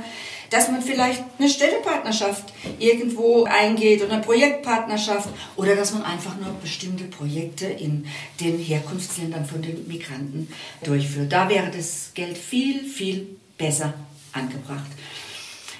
dass 0.49 0.69
man 0.69 0.81
vielleicht 0.81 1.23
eine 1.39 1.49
Städtepartnerschaft 1.49 2.53
irgendwo 2.79 3.45
eingeht 3.45 4.01
oder 4.03 4.13
eine 4.13 4.21
Projektpartnerschaft 4.21 5.29
oder 5.55 5.75
dass 5.77 5.93
man 5.93 6.03
einfach 6.03 6.37
nur 6.37 6.53
bestimmte 6.61 7.05
Projekte 7.05 7.67
in 7.67 8.05
den 8.41 8.57
Herkunftsländern 8.57 9.45
von 9.45 9.61
den 9.61 9.87
Migranten 9.87 10.49
durchführt. 10.83 11.31
Da 11.31 11.47
wäre 11.47 11.71
das 11.71 12.11
Geld 12.13 12.37
viel, 12.37 12.83
viel 12.83 13.37
besser 13.57 13.93
angebracht. 14.33 14.87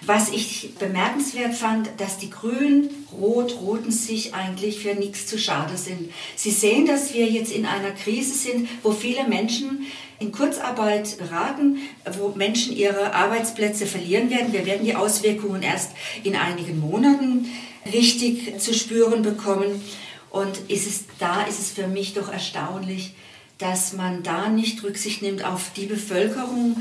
Was 0.06 0.30
ich 0.30 0.76
bemerkenswert 0.80 1.54
fand, 1.54 1.90
dass 1.98 2.18
die 2.18 2.30
Grünen, 2.30 2.90
Rot-Roten 3.12 3.92
sich 3.92 4.34
eigentlich 4.34 4.80
für 4.80 4.94
nichts 4.94 5.26
zu 5.26 5.38
schade 5.38 5.76
sind. 5.76 6.12
Sie 6.36 6.52
sehen, 6.52 6.86
dass 6.86 7.14
wir 7.14 7.26
jetzt 7.26 7.52
in 7.52 7.66
einer 7.66 7.92
Krise 7.92 8.34
sind, 8.34 8.70
wo 8.84 8.92
viele 8.92 9.28
Menschen 9.28 9.88
in 10.20 10.32
Kurzarbeit 10.32 11.18
geraten, 11.18 11.80
wo 12.18 12.30
Menschen 12.30 12.76
ihre 12.76 13.14
Arbeitsplätze 13.14 13.86
verlieren 13.86 14.30
werden. 14.30 14.54
Wir 14.54 14.66
werden 14.66 14.86
die 14.86 14.96
Auswirkungen 14.96 15.62
erst 15.62 15.92
in 16.24 16.36
einigen 16.36 16.80
Monaten 16.80 17.48
richtig 17.92 18.60
zu 18.60 18.74
spüren 18.74 19.24
bekommen. 19.24 19.82
Und 20.30 20.58
ist 20.70 20.88
es, 20.88 21.06
da 21.20 21.44
ist 21.44 21.60
es 21.60 21.72
für 21.72 21.88
mich 21.88 22.14
doch 22.14 22.32
erstaunlich, 22.32 23.14
dass 23.58 23.94
man 23.94 24.24
da 24.24 24.50
nicht 24.50 24.84
Rücksicht 24.84 25.22
nimmt 25.22 25.44
auf 25.44 25.72
die 25.76 25.88
Bevölkerung, 25.88 26.78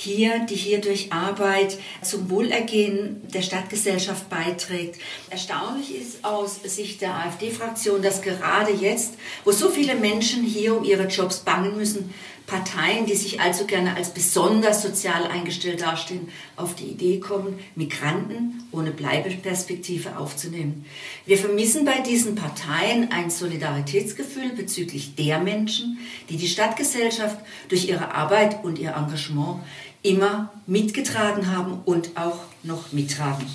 hier, 0.00 0.46
die 0.48 0.54
hier 0.54 0.80
durch 0.80 1.12
Arbeit 1.12 1.76
zum 2.02 2.30
Wohlergehen 2.30 3.20
der 3.34 3.42
Stadtgesellschaft 3.42 4.28
beiträgt. 4.30 5.00
Erstaunlich 5.28 5.94
ist 5.94 6.24
aus 6.24 6.60
Sicht 6.62 7.00
der 7.00 7.14
AfD-Fraktion, 7.14 8.00
dass 8.00 8.22
gerade 8.22 8.72
jetzt, 8.72 9.14
wo 9.44 9.50
so 9.50 9.68
viele 9.68 9.96
Menschen 9.96 10.44
hier 10.44 10.76
um 10.76 10.84
ihre 10.84 11.08
Jobs 11.08 11.40
bangen 11.40 11.76
müssen, 11.76 12.14
Parteien, 12.48 13.04
die 13.04 13.14
sich 13.14 13.40
allzu 13.42 13.66
gerne 13.66 13.94
als 13.94 14.14
besonders 14.14 14.80
sozial 14.80 15.24
eingestellt 15.26 15.82
dastehen, 15.82 16.28
auf 16.56 16.74
die 16.74 16.86
Idee 16.86 17.20
kommen, 17.20 17.58
Migranten 17.76 18.64
ohne 18.72 18.90
Bleibeperspektive 18.90 20.16
aufzunehmen. 20.16 20.86
Wir 21.26 21.36
vermissen 21.36 21.84
bei 21.84 22.00
diesen 22.00 22.36
Parteien 22.36 23.12
ein 23.12 23.28
Solidaritätsgefühl 23.28 24.48
bezüglich 24.56 25.14
der 25.14 25.40
Menschen, 25.40 25.98
die 26.30 26.38
die 26.38 26.48
Stadtgesellschaft 26.48 27.38
durch 27.68 27.86
ihre 27.86 28.14
Arbeit 28.14 28.64
und 28.64 28.78
ihr 28.78 28.94
Engagement 28.96 29.60
immer 30.02 30.50
mitgetragen 30.66 31.54
haben 31.54 31.82
und 31.84 32.16
auch 32.16 32.40
noch 32.62 32.92
mittragen. 32.92 33.46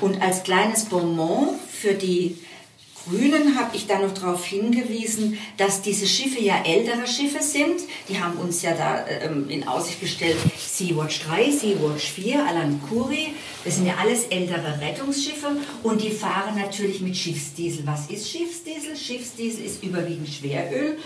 Und 0.00 0.20
als 0.20 0.42
kleines 0.42 0.86
Bonbon 0.86 1.50
für 1.70 1.94
die 1.94 2.38
Grünen 3.08 3.58
habe 3.58 3.76
ich 3.76 3.86
da 3.86 3.98
noch 3.98 4.14
darauf 4.14 4.44
hingewiesen, 4.44 5.38
dass 5.56 5.82
diese 5.82 6.06
Schiffe 6.06 6.40
ja 6.40 6.62
ältere 6.64 7.06
Schiffe 7.06 7.42
sind. 7.42 7.80
Die 8.08 8.20
haben 8.20 8.38
uns 8.38 8.62
ja 8.62 8.74
da 8.74 9.04
ähm, 9.08 9.48
in 9.48 9.66
Aussicht 9.66 10.00
gestellt, 10.00 10.36
Sea-Watch 10.56 11.24
3, 11.26 11.50
Sea-Watch 11.50 12.12
4, 12.12 12.46
Alan 12.46 12.80
Kuri. 12.88 13.34
Das 13.64 13.76
sind 13.76 13.86
ja 13.86 13.94
alles 14.00 14.26
ältere 14.26 14.80
Rettungsschiffe 14.80 15.56
und 15.82 16.02
die 16.02 16.10
fahren 16.10 16.56
natürlich 16.56 17.00
mit 17.00 17.16
Schiffsdiesel. 17.16 17.86
Was 17.86 18.08
ist 18.08 18.30
Schiffsdiesel? 18.30 18.96
Schiffsdiesel 18.96 19.64
ist 19.64 19.82
überwiegend 19.82 20.28
Schweröl. 20.28 20.98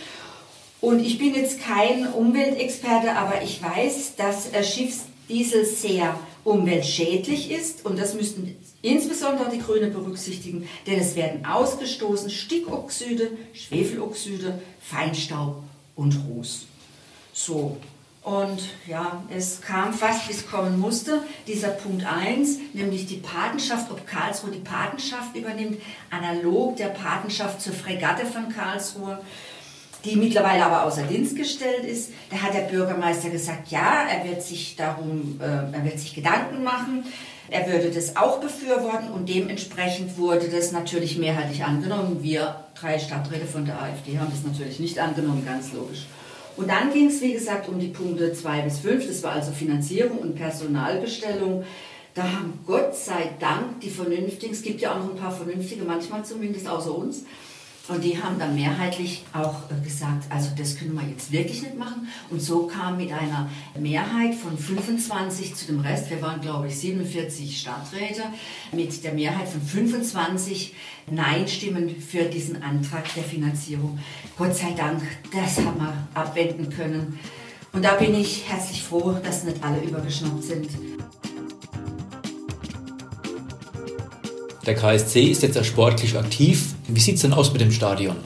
Und 0.80 1.00
ich 1.00 1.18
bin 1.18 1.34
jetzt 1.34 1.60
kein 1.60 2.06
Umweltexperte, 2.12 3.12
aber 3.12 3.42
ich 3.42 3.62
weiß, 3.62 4.16
dass 4.16 4.52
äh, 4.52 4.62
Schiffsdiesel 4.62 5.64
sehr 5.64 6.18
umweltschädlich 6.44 7.50
ist 7.50 7.84
und 7.84 7.98
das 7.98 8.14
müssten 8.14 8.56
insbesondere 8.82 9.50
die 9.50 9.58
Grünen 9.58 9.92
berücksichtigen, 9.92 10.68
denn 10.86 10.98
es 10.98 11.16
werden 11.16 11.44
ausgestoßen 11.44 12.30
Stickoxide, 12.30 13.30
Schwefeloxide, 13.52 14.60
Feinstaub 14.80 15.62
und 15.94 16.18
Ruß. 16.28 16.66
So, 17.32 17.76
und 18.26 18.60
ja, 18.88 19.22
es 19.30 19.60
kam 19.60 19.92
fast, 19.92 20.28
wie 20.28 20.32
es 20.32 20.48
kommen 20.50 20.80
musste, 20.80 21.22
dieser 21.46 21.68
Punkt 21.68 22.04
1, 22.04 22.58
nämlich 22.72 23.06
die 23.06 23.18
Patenschaft, 23.18 23.88
ob 23.92 24.04
Karlsruhe 24.04 24.50
die 24.50 24.58
Patenschaft 24.58 25.36
übernimmt, 25.36 25.80
analog 26.10 26.76
der 26.76 26.88
Patenschaft 26.88 27.60
zur 27.60 27.72
Fregatte 27.72 28.26
von 28.26 28.48
Karlsruhe 28.48 29.20
die 30.06 30.16
mittlerweile 30.16 30.64
aber 30.64 30.84
außer 30.84 31.02
Dienst 31.02 31.36
gestellt 31.36 31.84
ist. 31.84 32.12
Da 32.30 32.36
hat 32.36 32.54
der 32.54 32.60
Bürgermeister 32.60 33.28
gesagt, 33.28 33.70
ja, 33.70 34.06
er 34.08 34.28
wird 34.28 34.42
sich 34.42 34.76
darum, 34.76 35.40
äh, 35.40 35.76
er 35.76 35.84
wird 35.84 35.98
sich 35.98 36.14
Gedanken 36.14 36.62
machen. 36.62 37.04
Er 37.48 37.70
würde 37.70 37.90
das 37.90 38.16
auch 38.16 38.40
befürworten 38.40 39.10
und 39.10 39.28
dementsprechend 39.28 40.18
wurde 40.18 40.48
das 40.48 40.72
natürlich 40.72 41.16
mehrheitlich 41.18 41.64
angenommen. 41.64 42.18
Wir 42.22 42.64
drei 42.74 42.98
Stadträte 42.98 43.46
von 43.46 43.64
der 43.64 43.80
AfD 43.80 44.18
haben 44.18 44.30
das 44.30 44.42
natürlich 44.42 44.80
nicht 44.80 44.98
angenommen, 44.98 45.44
ganz 45.44 45.72
logisch. 45.72 46.06
Und 46.56 46.70
dann 46.70 46.92
ging 46.92 47.08
es, 47.08 47.20
wie 47.20 47.34
gesagt, 47.34 47.68
um 47.68 47.78
die 47.78 47.88
Punkte 47.88 48.32
2 48.32 48.62
bis 48.62 48.78
5. 48.78 49.06
Das 49.06 49.22
war 49.22 49.32
also 49.32 49.52
Finanzierung 49.52 50.18
und 50.18 50.34
Personalbestellung. 50.34 51.64
Da 52.14 52.22
haben 52.22 52.60
Gott 52.66 52.96
sei 52.96 53.30
Dank 53.38 53.80
die 53.82 53.90
Vernünftigen, 53.90 54.54
es 54.54 54.62
gibt 54.62 54.80
ja 54.80 54.92
auch 54.92 55.00
noch 55.00 55.10
ein 55.10 55.18
paar 55.18 55.30
Vernünftige, 55.30 55.84
manchmal 55.84 56.24
zumindest 56.24 56.66
außer 56.66 56.96
uns, 56.96 57.24
und 57.88 58.02
die 58.02 58.20
haben 58.20 58.38
dann 58.38 58.54
mehrheitlich 58.54 59.24
auch 59.32 59.62
äh, 59.70 59.84
gesagt, 59.84 60.24
also 60.28 60.50
das 60.58 60.76
können 60.76 60.94
wir 60.94 61.06
jetzt 61.08 61.30
wirklich 61.30 61.62
nicht 61.62 61.78
machen. 61.78 62.08
Und 62.30 62.40
so 62.42 62.66
kam 62.66 62.96
mit 62.96 63.12
einer 63.12 63.48
Mehrheit 63.78 64.34
von 64.34 64.58
25 64.58 65.54
zu 65.54 65.66
dem 65.66 65.80
Rest, 65.80 66.10
wir 66.10 66.20
waren 66.20 66.40
glaube 66.40 66.68
ich 66.68 66.76
47 66.78 67.60
Stadträte, 67.60 68.22
mit 68.72 69.04
der 69.04 69.12
Mehrheit 69.12 69.48
von 69.48 69.60
25 69.60 70.74
Nein-Stimmen 71.08 71.94
für 72.00 72.24
diesen 72.24 72.62
Antrag 72.62 73.04
der 73.14 73.22
Finanzierung. 73.22 73.98
Gott 74.36 74.56
sei 74.56 74.72
Dank, 74.76 75.02
das 75.32 75.64
haben 75.64 75.78
wir 75.78 75.94
abwenden 76.14 76.70
können. 76.70 77.18
Und 77.72 77.84
da 77.84 77.94
bin 77.94 78.14
ich 78.14 78.48
herzlich 78.48 78.82
froh, 78.82 79.16
dass 79.22 79.44
nicht 79.44 79.62
alle 79.62 79.80
übergeschnappt 79.80 80.42
sind. 80.42 80.70
Der 84.64 84.74
KSC 84.74 85.26
ist 85.26 85.42
jetzt 85.42 85.54
ja 85.54 85.62
sportlich 85.62 86.16
aktiv. 86.18 86.75
Wie 86.88 87.00
sieht 87.00 87.16
es 87.16 87.22
denn 87.22 87.32
aus 87.32 87.52
mit 87.52 87.60
dem 87.60 87.72
Stadion? 87.72 88.16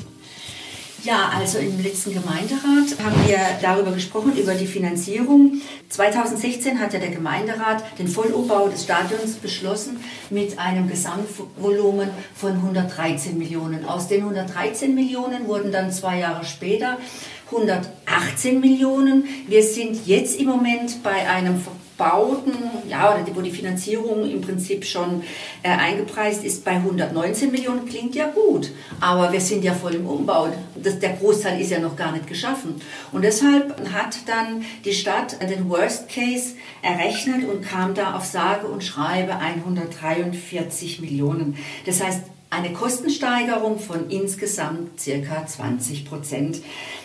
Ja, 1.03 1.31
also 1.35 1.57
im 1.57 1.83
letzten 1.83 2.13
Gemeinderat 2.13 3.03
haben 3.03 3.27
wir 3.27 3.39
darüber 3.63 3.93
gesprochen, 3.93 4.37
über 4.37 4.53
die 4.53 4.67
Finanzierung. 4.67 5.63
2016 5.89 6.79
hat 6.79 6.93
ja 6.93 7.01
der 7.01 7.09
Gemeinderat 7.09 7.83
den 7.99 8.07
Vollumbau 8.07 8.69
des 8.69 8.85
Stadions 8.85 9.37
beschlossen 9.37 9.97
mit 10.29 10.59
einem 10.59 10.91
Gesamtvolumen 10.91 12.11
von 12.35 12.53
113 12.53 13.39
Millionen. 13.39 13.87
Aus 13.87 14.09
den 14.09 14.21
113 14.21 14.95
Millionen 14.95 15.47
wurden 15.47 15.73
dann 15.73 15.91
zwei 15.91 16.19
Jahre 16.19 16.45
später 16.45 16.99
118 17.47 18.61
Millionen. 18.61 19.25
Wir 19.49 19.63
sind 19.63 20.07
jetzt 20.07 20.39
im 20.39 20.49
Moment 20.49 21.03
bei 21.03 21.27
einem 21.27 21.63
Bauten, 22.01 22.55
ja, 22.89 23.15
oder 23.15 23.23
wo 23.35 23.43
die 23.43 23.51
Finanzierung 23.51 24.29
im 24.29 24.41
Prinzip 24.41 24.87
schon 24.87 25.23
äh, 25.63 25.69
eingepreist 25.69 26.43
ist, 26.45 26.65
bei 26.65 26.73
119 26.73 27.53
Millionen 27.53 27.85
klingt 27.85 28.15
ja 28.15 28.29
gut. 28.29 28.71
Aber 29.01 29.31
wir 29.31 29.41
sind 29.41 29.63
ja 29.63 29.75
voll 29.75 29.97
im 29.97 30.07
Umbau. 30.07 30.49
Das, 30.83 30.99
der 30.99 31.11
Großteil 31.11 31.61
ist 31.61 31.71
ja 31.71 31.79
noch 31.79 31.97
gar 31.97 32.13
nicht 32.13 32.27
geschaffen. 32.27 32.77
Und 33.13 33.23
deshalb 33.23 33.79
hat 33.93 34.17
dann 34.27 34.65
die 34.87 34.95
Stadt 34.95 35.37
den 35.43 35.69
Worst 35.69 36.09
Case 36.09 36.55
errechnet 36.81 37.47
und 37.47 37.61
kam 37.61 37.93
da 37.95 38.15
auf 38.15 38.25
sage 38.25 38.67
und 38.67 38.83
schreibe 38.83 39.37
143 39.37 41.01
Millionen. 41.01 41.59
Das 41.85 42.03
heißt, 42.03 42.23
eine 42.51 42.73
Kostensteigerung 42.73 43.79
von 43.79 44.11
insgesamt 44.11 45.01
circa 45.01 45.47
20 45.47 46.05
Prozent. 46.05 46.61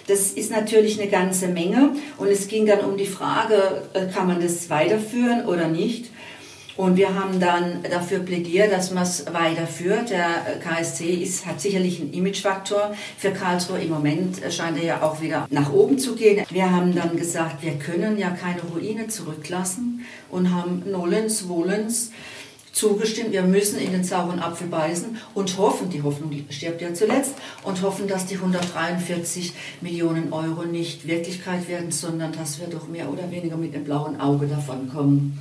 Das 0.08 0.31
ist 0.31 0.51
natürlich 0.51 0.99
eine 0.99 1.10
ganze 1.10 1.47
Menge 1.47 1.91
und 2.17 2.27
es 2.27 2.47
ging 2.47 2.65
dann 2.65 2.81
um 2.81 2.97
die 2.97 3.05
Frage, 3.05 3.84
äh, 3.93 4.08
kann 4.08 4.27
man 4.27 4.41
das 4.41 4.69
weiterführen 4.69 5.45
oder 5.45 5.67
nicht? 5.67 6.12
Und 6.77 6.97
wir 6.97 7.15
haben 7.15 7.39
dann 7.39 7.84
dafür 7.89 8.19
plädiert, 8.19 8.71
dass 8.71 8.91
man 8.91 9.03
es 9.03 9.25
weiterführt. 9.31 10.10
Der 10.10 10.60
KSC 10.62 11.05
ist, 11.05 11.45
hat 11.45 11.62
sicherlich 11.62 12.01
einen 12.01 12.12
Imagefaktor 12.12 12.93
für 13.17 13.31
Karlsruhe. 13.31 13.79
Im 13.79 13.91
Moment 13.91 14.41
scheint 14.51 14.77
er 14.77 14.84
ja 14.84 15.01
auch 15.01 15.21
wieder 15.21 15.47
nach 15.51 15.71
oben 15.71 15.97
zu 15.97 16.15
gehen. 16.15 16.45
Wir 16.49 16.69
haben 16.69 16.93
dann 16.93 17.15
gesagt, 17.15 17.63
wir 17.63 17.75
können 17.75 18.17
ja 18.17 18.31
keine 18.31 18.62
Ruine 18.62 19.08
zurücklassen 19.08 20.05
und 20.29 20.53
haben 20.53 20.84
Nolens, 20.91 21.47
Wohlens 21.47 22.12
zugestimmt, 22.75 23.31
wir 23.31 23.41
müssen 23.41 23.79
in 23.79 23.91
den 23.91 24.03
sauren 24.03 24.39
Apfel 24.39 24.67
beißen 24.67 25.17
und 25.33 25.57
hoffen, 25.57 25.89
die 25.89 26.03
Hoffnung 26.03 26.31
stirbt 26.49 26.81
ja 26.81 26.93
zuletzt, 26.93 27.33
und 27.63 27.81
hoffen, 27.81 28.07
dass 28.07 28.25
die 28.25 28.35
143 28.35 29.53
Millionen 29.81 30.31
Euro 30.33 30.63
nicht 30.65 31.07
Wirklichkeit 31.07 31.67
werden, 31.69 31.91
sondern 31.91 32.33
dass 32.33 32.59
wir 32.59 32.67
doch 32.67 32.88
mehr 32.88 33.09
oder 33.09 33.31
weniger 33.31 33.55
mit 33.55 33.73
dem 33.73 33.85
blauen 33.85 34.19
Auge 34.19 34.47
davon 34.47 34.89
kommen. 34.89 35.39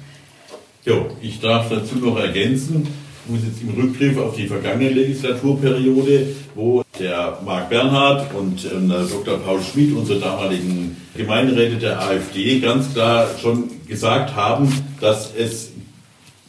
Jo, 0.85 1.07
ich 1.21 1.41
darf 1.41 1.69
dazu 1.69 1.97
noch 1.97 2.19
ergänzen, 2.19 2.87
ich 3.27 3.33
muss 3.33 3.41
jetzt 3.43 3.63
im 3.63 3.71
Rückgriff 3.71 4.19
auf 4.19 4.37
die 4.37 4.47
vergangene 4.47 4.91
Legislaturperiode, 4.91 6.27
wo 6.55 6.83
der 7.01 7.39
Marc 7.45 7.71
Bernhard 7.71 8.33
und 8.35 8.65
äh, 8.65 8.69
Dr. 9.11 9.39
Paul 9.39 9.61
Schmidt, 9.63 9.97
unsere 9.97 10.21
damaligen 10.21 10.97
Gemeinderäte 11.17 11.77
der 11.77 12.01
AfD, 12.01 12.61
ganz 12.61 12.93
klar 12.93 13.27
schon 13.41 13.71
gesagt 13.89 14.37
haben, 14.37 14.71
dass 15.01 15.33
es 15.35 15.74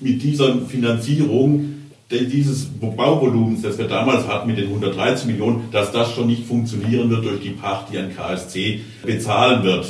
mit 0.06 0.22
dieser 0.22 0.60
Finanzierung 0.62 1.72
dieses 2.12 2.66
Bauvolumens, 2.66 3.64
das 3.64 3.80
wir 3.80 3.88
damals 3.88 4.28
hatten 4.28 4.48
mit 4.48 4.60
den 4.60 4.68
113 4.68 5.28
Millionen, 5.28 5.70
dass 5.72 5.92
das 5.92 6.14
schon 6.14 6.28
nicht 6.28 6.46
funktionieren 6.46 7.10
wird 7.10 7.26
durch 7.26 7.42
die 7.42 7.50
Pacht, 7.50 7.92
die 7.92 7.98
ein 7.98 8.16
KSC 8.16 8.82
bezahlen 9.04 9.64
wird. 9.64 9.88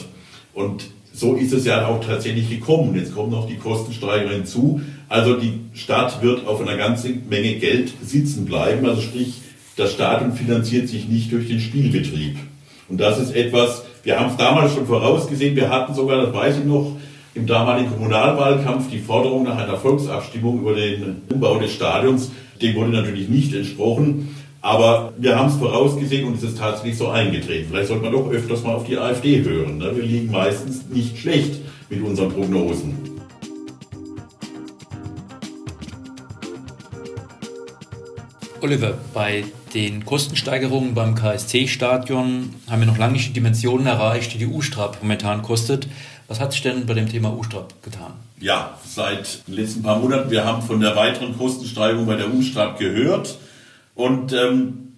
Und 0.54 0.86
so 1.14 1.36
ist 1.36 1.52
es 1.52 1.66
ja 1.66 1.86
auch 1.88 2.00
tatsächlich 2.00 2.50
gekommen. 2.50 2.96
Jetzt 2.96 3.14
kommen 3.14 3.32
noch 3.32 3.48
die 3.48 3.58
Kostensteigerungen 3.58 4.38
hinzu. 4.38 4.80
Also 5.10 5.36
die 5.36 5.60
Stadt 5.74 6.22
wird 6.22 6.48
auf 6.48 6.62
einer 6.62 6.78
ganzen 6.78 7.28
Menge 7.28 7.56
Geld 7.56 7.92
sitzen 8.02 8.46
bleiben. 8.46 8.86
Also 8.86 9.02
sprich, 9.02 9.42
das 9.76 9.92
Stadion 9.92 10.32
finanziert 10.32 10.88
sich 10.88 11.10
nicht 11.10 11.34
durch 11.34 11.50
den 11.50 11.60
Spielbetrieb. 11.60 12.38
Und 12.88 13.02
das 13.02 13.20
ist 13.20 13.36
etwas, 13.36 13.84
wir 14.04 14.18
haben 14.18 14.32
es 14.32 14.38
damals 14.38 14.74
schon 14.74 14.88
vorausgesehen. 14.88 15.58
Wir 15.58 15.70
hatten 15.70 15.94
sogar, 15.94 16.26
das 16.26 16.34
weiß 16.34 16.60
ich 16.60 16.66
noch, 16.66 16.96
im 17.36 17.46
damaligen 17.46 17.92
Kommunalwahlkampf 17.92 18.90
die 18.90 19.00
Forderung 19.00 19.44
nach 19.44 19.58
einer 19.58 19.78
Volksabstimmung 19.78 20.60
über 20.62 20.74
den 20.74 21.22
Umbau 21.32 21.60
des 21.60 21.74
Stadions. 21.74 22.32
Dem 22.62 22.76
wurde 22.76 22.92
natürlich 22.92 23.28
nicht 23.28 23.54
entsprochen. 23.54 24.36
Aber 24.62 25.14
wir 25.18 25.38
haben 25.38 25.50
es 25.50 25.58
vorausgesehen 25.58 26.26
und 26.26 26.38
es 26.38 26.44
ist 26.44 26.58
tatsächlich 26.58 26.98
so 26.98 27.10
eingetreten. 27.10 27.68
Vielleicht 27.70 27.90
sollte 27.90 28.04
man 28.04 28.14
doch 28.14 28.32
öfters 28.32 28.64
mal 28.64 28.74
auf 28.74 28.86
die 28.86 28.98
AfD 28.98 29.44
hören. 29.44 29.78
Ne? 29.78 29.92
Wir 29.96 30.04
liegen 30.04 30.32
meistens 30.32 30.88
nicht 30.90 31.20
schlecht 31.20 31.60
mit 31.90 32.02
unseren 32.02 32.32
Prognosen. 32.32 32.98
Oliver, 38.62 38.98
bei 39.14 39.44
den 39.74 40.06
Kostensteigerungen 40.06 40.94
beim 40.94 41.16
KSC-Stadion 41.16 42.54
haben 42.70 42.82
wir 42.82 42.88
noch 42.88 42.98
lange 42.98 43.14
nicht 43.14 43.30
die 43.30 43.34
Dimensionen 43.34 43.88
erreicht, 43.88 44.34
die 44.34 44.38
die 44.38 44.48
U-Strap 44.48 45.02
momentan 45.02 45.42
kostet. 45.42 45.88
Was 46.28 46.40
hat 46.40 46.54
sich 46.54 46.62
denn 46.62 46.86
bei 46.86 46.94
dem 46.94 47.10
Thema 47.10 47.36
U-Strap 47.36 47.82
getan? 47.84 48.14
Ja, 48.40 48.78
seit 48.86 49.48
den 49.48 49.56
letzten 49.56 49.84
paar 49.84 50.00
Monaten, 50.00 50.32
wir 50.32 50.46
haben 50.46 50.62
von 50.62 50.80
der 50.80 50.96
weiteren 50.96 51.38
Kostensteigerung 51.38 52.06
bei 52.06 52.16
der 52.16 52.34
U-Strap 52.34 52.80
gehört 52.80 53.38
und 53.96 54.34
ähm, 54.34 54.94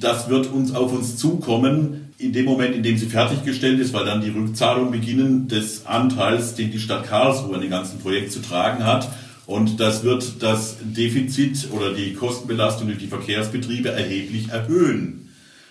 das 0.00 0.28
wird 0.28 0.48
uns 0.48 0.74
auf 0.74 0.92
uns 0.92 1.16
zukommen 1.16 2.12
in 2.18 2.32
dem 2.32 2.44
Moment, 2.44 2.74
in 2.74 2.82
dem 2.82 2.98
sie 2.98 3.06
fertiggestellt 3.06 3.78
ist, 3.78 3.92
weil 3.94 4.04
dann 4.04 4.20
die 4.20 4.30
Rückzahlung 4.30 4.90
beginnen 4.90 5.48
des 5.48 5.86
Anteils, 5.86 6.54
den 6.56 6.72
die 6.72 6.80
Stadt 6.80 7.06
Karlsruhe 7.06 7.54
in 7.54 7.60
dem 7.60 7.70
ganzen 7.70 8.00
Projekt 8.00 8.32
zu 8.32 8.42
tragen 8.42 8.84
hat. 8.84 9.08
Und 9.48 9.80
das 9.80 10.04
wird 10.04 10.42
das 10.42 10.76
Defizit 10.82 11.68
oder 11.72 11.94
die 11.94 12.12
Kostenbelastung 12.12 12.86
durch 12.88 12.98
die 12.98 13.06
Verkehrsbetriebe 13.06 13.88
erheblich 13.88 14.50
erhöhen. 14.50 15.30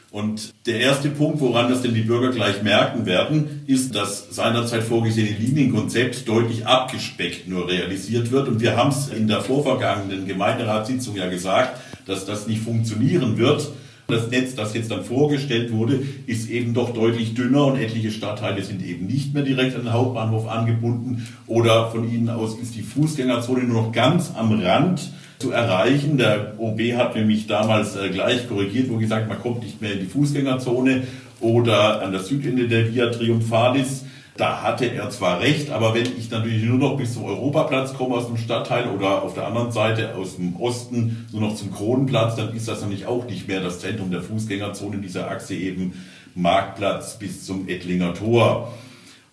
Und 0.10 0.52
der 0.66 0.80
erste 0.80 1.10
Punkt, 1.10 1.42
woran 1.42 1.70
das 1.70 1.84
denn 1.84 1.94
die 1.94 2.02
Bürger 2.02 2.32
gleich 2.32 2.64
merken 2.64 3.06
werden, 3.06 3.62
ist, 3.68 3.94
dass 3.94 4.34
seinerzeit 4.36 4.82
vorgesehene 4.82 5.38
Linienkonzept 5.38 6.28
deutlich 6.28 6.66
abgespeckt 6.66 7.48
nur 7.48 7.68
realisiert 7.70 8.32
wird. 8.32 8.48
Und 8.48 8.62
wir 8.62 8.76
haben 8.76 8.90
es 8.90 9.10
in 9.10 9.28
der 9.28 9.42
vorvergangenen 9.42 10.26
Gemeinderatssitzung 10.26 11.16
ja 11.16 11.30
gesagt, 11.30 11.80
dass 12.08 12.26
das 12.26 12.48
nicht 12.48 12.64
funktionieren 12.64 13.38
wird. 13.38 13.70
Das 14.08 14.32
Netz, 14.32 14.56
das 14.56 14.74
jetzt 14.74 14.90
dann 14.90 15.04
vorgestellt 15.04 15.74
wurde, 15.74 16.00
ist 16.28 16.50
eben 16.50 16.74
doch 16.74 16.94
deutlich 16.94 17.34
dünner 17.34 17.66
und 17.66 17.78
etliche 17.78 18.10
Stadtteile 18.10 18.64
sind 18.64 18.82
eben 18.82 19.06
nicht 19.06 19.34
mehr 19.34 19.44
direkt 19.44 19.76
an 19.76 19.84
den 19.84 19.92
Hauptbahnhof 19.92 20.48
angebunden 20.48 21.28
oder 21.46 21.92
von 21.92 22.10
ihnen 22.10 22.30
aus 22.30 22.58
ist 22.58 22.76
die 22.76 22.84
Fußgängerzone 22.84 23.66
nur 23.66 23.84
noch 23.84 23.92
ganz 23.92 24.32
am 24.34 24.58
Rand 24.62 25.12
zu 25.40 25.52
erreichen. 25.52 26.18
Der 26.18 26.54
OB 26.58 26.80
hat 26.96 27.18
nämlich 27.18 27.48
damals 27.48 27.98
äh, 27.98 28.08
gleich 28.10 28.48
korrigiert, 28.48 28.90
wo 28.90 28.96
gesagt, 28.96 29.28
man 29.28 29.42
kommt 29.42 29.62
nicht 29.62 29.82
mehr 29.82 29.92
in 29.92 30.00
die 30.00 30.06
Fußgängerzone 30.06 31.04
oder 31.42 32.02
an 32.02 32.14
das 32.14 32.30
Südende 32.30 32.70
der 32.70 32.94
Via 32.94 33.10
Triumphalis 33.10 34.06
da 34.38 34.62
hatte 34.62 34.86
er 34.86 35.10
zwar 35.10 35.42
recht, 35.42 35.72
aber 35.72 35.94
wenn 35.94 36.06
ich 36.18 36.30
natürlich 36.30 36.64
nur 36.64 36.78
noch 36.78 36.98
bis 36.98 37.14
zum 37.14 37.26
Europaplatz 37.26 37.94
komme 37.94 38.16
aus 38.16 38.28
dem 38.28 38.38
Stadtteil 38.38 38.88
oder 38.88 39.24
auf 39.24 39.34
der 39.34 39.48
anderen 39.48 39.72
Seite 39.72 40.16
aus 40.16 40.38
dem 40.38 40.56
Osten 40.58 41.28
nur 41.32 41.42
noch 41.42 41.56
zum 41.56 41.74
Kronenplatz, 41.74 42.36
dann 42.36 42.56
ist 42.56 42.68
das 42.68 42.82
natürlich 42.82 43.06
auch 43.06 43.26
nicht 43.26 43.48
mehr 43.48 43.62
das 43.62 43.80
Zentrum 43.80 44.12
der 44.12 44.22
Fußgängerzone 44.22 44.98
dieser 44.98 45.30
Achse 45.30 45.56
eben 45.56 45.94
Marktplatz 46.36 47.18
bis 47.18 47.46
zum 47.46 47.68
Ettlinger 47.68 48.14
Tor. 48.14 48.74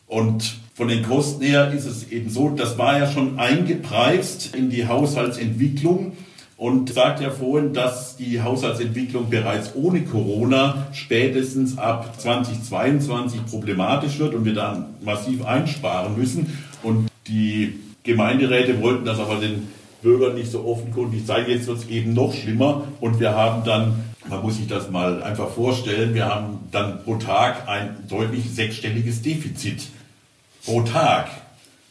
Und 0.06 0.56
von 0.74 0.88
den 0.88 1.02
Kosten 1.02 1.44
her 1.44 1.72
ist 1.72 1.84
es 1.84 2.10
eben 2.10 2.30
so, 2.30 2.50
das 2.50 2.78
war 2.78 2.98
ja 2.98 3.10
schon 3.10 3.38
eingepreist 3.38 4.54
in 4.56 4.70
die 4.70 4.88
Haushaltsentwicklung 4.88 6.12
und 6.56 6.92
sagt 6.92 7.20
ja 7.20 7.30
vorhin, 7.30 7.72
dass 7.74 8.16
die 8.16 8.40
Haushaltsentwicklung 8.40 9.28
bereits 9.28 9.72
ohne 9.74 10.02
Corona 10.02 10.86
spätestens 10.92 11.78
ab 11.78 12.20
2022 12.20 13.46
problematisch 13.46 14.18
wird 14.18 14.34
und 14.34 14.44
wir 14.44 14.54
dann 14.54 14.94
massiv 15.02 15.44
einsparen 15.44 16.16
müssen. 16.16 16.58
Und 16.82 17.08
die 17.26 17.80
Gemeinderäte 18.04 18.80
wollten 18.80 19.04
das 19.04 19.18
aber 19.18 19.36
den 19.36 19.68
Bürgern 20.02 20.36
nicht 20.36 20.52
so 20.52 20.64
offenkundig 20.64 21.26
zeigen. 21.26 21.50
Jetzt 21.50 21.66
wird 21.66 21.78
es 21.78 21.88
eben 21.88 22.12
noch 22.12 22.32
schlimmer 22.34 22.84
und 23.00 23.18
wir 23.18 23.34
haben 23.34 23.64
dann, 23.64 24.04
man 24.28 24.42
muss 24.42 24.58
sich 24.58 24.68
das 24.68 24.90
mal 24.90 25.22
einfach 25.22 25.50
vorstellen, 25.50 26.14
wir 26.14 26.26
haben 26.26 26.60
dann 26.70 27.02
pro 27.02 27.16
Tag 27.16 27.68
ein 27.68 27.96
deutlich 28.08 28.44
sechsstelliges 28.54 29.22
Defizit. 29.22 29.88
Pro 30.64 30.82
Tag 30.82 31.30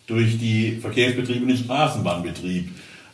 durch 0.08 0.38
die 0.38 0.78
Verkehrsbetriebe 0.82 1.42
und 1.42 1.50
den 1.50 1.58
Straßenbahnbetrieb. 1.58 2.70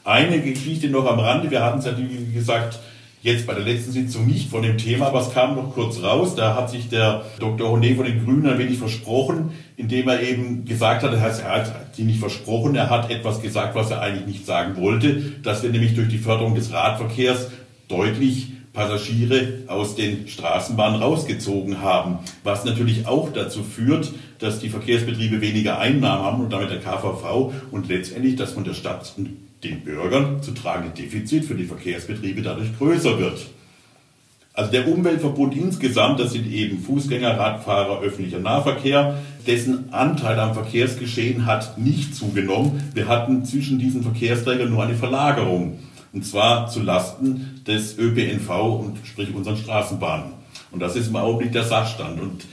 Eine 0.10 0.42
Geschichte 0.42 0.90
noch 0.90 1.06
am 1.06 1.20
Rande. 1.20 1.52
Wir 1.52 1.64
hatten 1.64 1.78
es 1.78 1.86
ja, 1.86 1.92
wie 1.96 2.34
gesagt, 2.34 2.80
jetzt 3.22 3.46
bei 3.46 3.54
der 3.54 3.64
letzten 3.64 3.92
Sitzung 3.92 4.26
nicht 4.26 4.50
von 4.50 4.64
dem 4.64 4.76
Thema, 4.76 5.06
aber 5.06 5.22
es 5.22 5.32
kam 5.32 5.56
noch 5.56 5.72
kurz 5.76 6.02
raus. 6.02 6.34
Da 6.34 6.56
hat 6.56 6.72
sich 6.72 6.90
der 6.90 7.26
Dr. 7.38 7.70
Honet 7.70 7.96
von 7.96 8.08
den 8.08 8.26
Grünen 8.26 8.48
ein 8.48 8.58
wenig 8.58 8.80
versprochen, 8.80 9.52
indem 9.78 10.08
er 10.08 10.24
eben 10.24 10.66
gesagt 10.66 11.04
hat, 11.04 11.14
er 11.14 11.22
hat 11.22 11.96
sie 11.96 12.06
nicht 12.06 12.20
versprochen, 12.20 12.74
er 12.74 12.90
hat 12.90 13.12
etwas 13.12 13.40
gesagt, 13.44 13.76
was 13.76 13.92
er 13.92 14.02
eigentlich 14.02 14.26
nicht 14.26 14.48
sagen 14.48 14.82
wollte, 14.82 15.22
dass 15.44 15.62
wir 15.62 15.70
nämlich 15.70 15.94
durch 15.94 16.08
die 16.08 16.18
Förderung 16.18 16.56
des 16.56 16.74
Radverkehrs 16.74 17.52
deutlich 17.88 18.48
Passagiere 18.74 19.60
aus 19.68 19.96
den 19.96 20.28
Straßenbahnen 20.28 21.04
rausgezogen 21.04 21.84
haben, 21.84 22.18
was 22.44 22.66
natürlich 22.66 23.06
auch 23.06 23.32
dazu 23.32 23.62
führt, 23.62 24.12
dass 24.40 24.60
die 24.60 24.70
Verkehrsbetriebe 24.70 25.42
weniger 25.42 25.80
Einnahmen 25.80 26.24
haben 26.24 26.44
und 26.44 26.52
damit 26.52 26.72
der 26.72 26.80
KVV 26.80 27.54
und 27.72 27.88
letztendlich 27.88 28.36
das 28.36 28.54
von 28.54 28.64
der 28.64 28.74
Stadt 28.74 29.14
den 29.64 29.82
Bürgern 29.82 30.42
zu 30.42 30.52
tragende 30.52 30.92
Defizit 30.96 31.46
für 31.46 31.56
die 31.56 31.66
Verkehrsbetriebe 31.66 32.42
dadurch 32.42 32.78
größer 32.78 33.20
wird. 33.20 33.48
Also 34.54 34.72
der 34.72 34.88
Umweltverbund 34.88 35.56
insgesamt, 35.56 36.20
das 36.20 36.34
sind 36.34 36.46
eben 36.52 36.80
Fußgänger, 36.80 37.38
Radfahrer, 37.38 38.02
öffentlicher 38.02 38.40
Nahverkehr, 38.40 39.20
dessen 39.48 39.94
Anteil 39.94 40.40
am 40.40 40.54
Verkehrsgeschehen 40.54 41.46
hat 41.46 41.78
nicht 41.78 42.16
zugenommen. 42.16 42.84
Wir 42.94 43.08
hatten 43.08 43.46
zwischen 43.46 43.80
diesen 43.80 44.04
Verkehrsträgern 44.04 44.70
nur 44.70 44.84
eine 44.84 44.96
Verlagerung. 44.96 45.80
Und 46.12 46.26
zwar 46.26 46.68
zu 46.68 46.82
Lasten 46.82 47.62
des 47.68 47.98
ÖPNV 47.98 48.50
und 48.50 48.98
sprich 49.06 49.34
unseren 49.34 49.58
Straßenbahnen. 49.58 50.34
Und 50.72 50.82
das 50.82 50.96
ist 50.96 51.08
im 51.08 51.16
Augenblick 51.16 51.52
der 51.52 51.64
Sachstand. 51.64 52.20
Und 52.20 52.46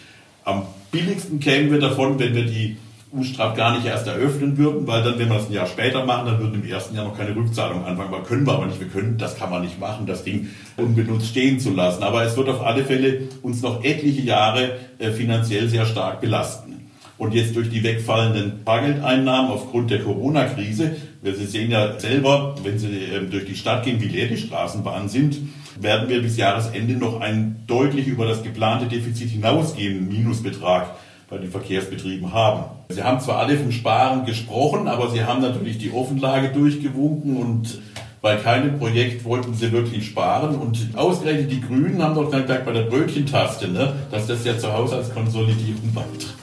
am 0.45 0.63
billigsten 0.97 1.41
kämen 1.41 1.71
wir 1.71 1.81
davon, 1.81 2.19
wenn 2.19 2.35
wir 2.35 2.47
die 2.47 2.77
U-Straf 3.13 3.55
gar 3.55 3.77
nicht 3.77 3.87
erst 3.87 4.07
eröffnen 4.07 4.57
würden, 4.57 4.87
weil 4.87 5.03
dann, 5.03 5.19
wenn 5.19 5.29
wir 5.29 5.37
das 5.37 5.49
ein 5.49 5.53
Jahr 5.53 5.67
später 5.67 6.05
machen, 6.05 6.27
dann 6.27 6.39
würden 6.41 6.63
im 6.63 6.69
ersten 6.69 6.97
Jahr 6.97 7.05
noch 7.05 7.17
keine 7.17 7.37
Rückzahlung 7.37 7.85
anfangen. 7.85 8.11
Weil 8.11 8.23
können 8.23 8.47
wir 8.47 8.55
aber 8.55 8.67
nicht. 8.67 8.81
Wir 8.81 8.89
können, 8.89 9.17
das 9.19 9.39
kann 9.39 9.51
man 9.51 9.63
nicht 9.63 9.79
machen, 9.79 10.07
das 10.07 10.25
Ding 10.25 10.49
unbenutzt 10.77 11.29
stehen 11.29 11.61
zu 11.61 11.73
lassen. 11.73 12.03
Aber 12.03 12.25
es 12.25 12.37
wird 12.37 12.49
auf 12.49 12.63
alle 12.63 12.85
Fälle 12.85 13.29
uns 13.43 13.63
noch 13.63 13.85
etliche 13.85 14.23
Jahre 14.23 14.73
äh, 14.99 15.11
finanziell 15.11 15.69
sehr 15.69 15.87
stark 15.87 16.21
belasten. 16.21 16.91
Und 17.19 17.33
jetzt 17.33 17.57
durch 17.57 17.71
die 17.71 17.83
wegfallenden 17.83 18.65
Bargeldeinnahmen 18.65 19.51
aufgrund 19.51 19.91
der 19.91 20.01
Corona-Krise, 20.03 20.97
Sie 21.23 21.47
sehen 21.47 21.71
ja 21.71 21.99
selber, 21.99 22.55
wenn 22.63 22.79
Sie 22.79 22.89
ähm, 22.89 23.31
durch 23.31 23.47
die 23.47 23.57
Stadt 23.57 23.85
gehen, 23.85 24.01
wie 24.01 24.09
leer 24.09 24.29
die 24.29 24.37
Straßenbahnen 24.37 25.09
sind, 25.09 25.39
werden 25.81 26.09
wir 26.09 26.23
bis 26.23 26.37
Jahresende 26.37 26.95
noch 26.95 27.21
einen 27.21 27.63
deutlich 27.67 28.07
über 28.07 28.27
das 28.27 28.43
geplante 28.43 28.87
Defizit 28.87 29.31
hinausgehenden 29.31 30.09
Minusbetrag 30.09 30.97
bei 31.29 31.39
den 31.39 31.51
Verkehrsbetrieben 31.51 32.33
haben. 32.33 32.65
Sie 32.89 33.03
haben 33.03 33.21
zwar 33.21 33.39
alle 33.39 33.57
vom 33.57 33.73
Sparen 33.73 34.25
gesprochen, 34.25 34.89
aber 34.89 35.11
sie 35.11 35.25
haben 35.25 35.43
natürlich 35.43 35.79
die 35.79 35.93
Offenlage 35.93 36.51
durchgewunken 36.51 37.37
und 37.37 37.81
bei 38.23 38.37
keinem 38.37 38.79
Projekt 38.79 39.25
wollten 39.25 39.55
sie 39.55 39.71
wirklich 39.73 40.07
sparen. 40.07 40.57
Und 40.57 40.89
ausgerechnet 40.95 41.51
die 41.51 41.61
Grünen 41.61 42.03
haben 42.03 42.15
doch 42.15 42.31
gesagt 42.31 42.65
bei 42.65 42.73
der 42.73 42.83
Brötchentaste, 42.83 43.69
ne, 43.69 43.93
dass 44.11 44.27
das 44.27 44.45
ja 44.45 44.59
zur 44.59 44.73
Haushaltskonsolidierung 44.73 45.93
beiträgt. 45.95 46.35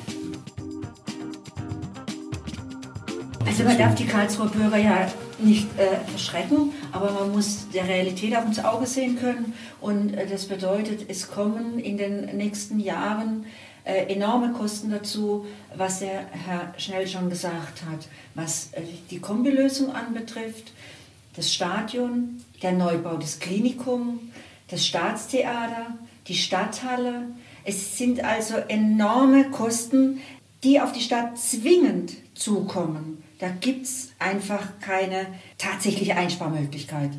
Also 3.46 3.64
man 3.66 3.78
darf 3.78 3.96
die 3.96 4.06
Karlsruher 4.06 4.48
Bürger 4.48 4.78
ja 4.78 5.08
nicht 5.40 5.68
äh, 5.78 5.98
verschrecken, 6.10 6.72
aber 6.92 7.12
man 7.12 7.32
muss 7.32 7.68
der 7.74 7.88
Realität 7.88 8.36
auch 8.36 8.46
ins 8.46 8.64
Auge 8.64 8.86
sehen 8.86 9.18
können. 9.18 9.54
Und 9.82 10.14
äh, 10.14 10.28
das 10.28 10.46
bedeutet, 10.46 11.10
es 11.10 11.30
kommen 11.30 11.80
in 11.80 11.98
den 11.98 12.38
nächsten 12.38 12.80
Jahren 12.80 13.46
äh, 13.86 14.14
enorme 14.14 14.54
Kosten 14.54 14.92
dazu, 14.92 15.46
was 15.76 16.00
der 16.00 16.26
Herr 16.32 16.74
Schnell 16.78 17.08
schon 17.08 17.30
gesagt 17.30 17.84
hat, 17.90 18.08
was 18.36 18.70
äh, 18.74 18.82
die 19.10 19.20
Kombilösung 19.20 19.94
anbetrifft, 19.94 20.72
das 21.36 21.54
Stadion, 21.54 22.42
der 22.62 22.74
Neubau 22.74 23.18
des 23.18 23.40
Klinikums, 23.40 24.22
das 24.70 24.86
Staatstheater, 24.86 25.98
die 26.28 26.36
Stadthalle. 26.36 27.28
Es 27.66 27.98
sind 27.98 28.24
also 28.24 28.56
enorme 28.56 29.50
Kosten, 29.50 30.22
die 30.64 30.80
auf 30.80 30.92
die 30.92 31.02
Stadt 31.02 31.38
zwingend 31.38 32.14
zukommen. 32.36 33.23
Da 33.44 33.50
gibt 33.50 33.84
es 33.88 34.14
einfach 34.20 34.80
keine 34.80 35.28
tatsächliche 35.58 36.16
Einsparmöglichkeit. 36.16 37.10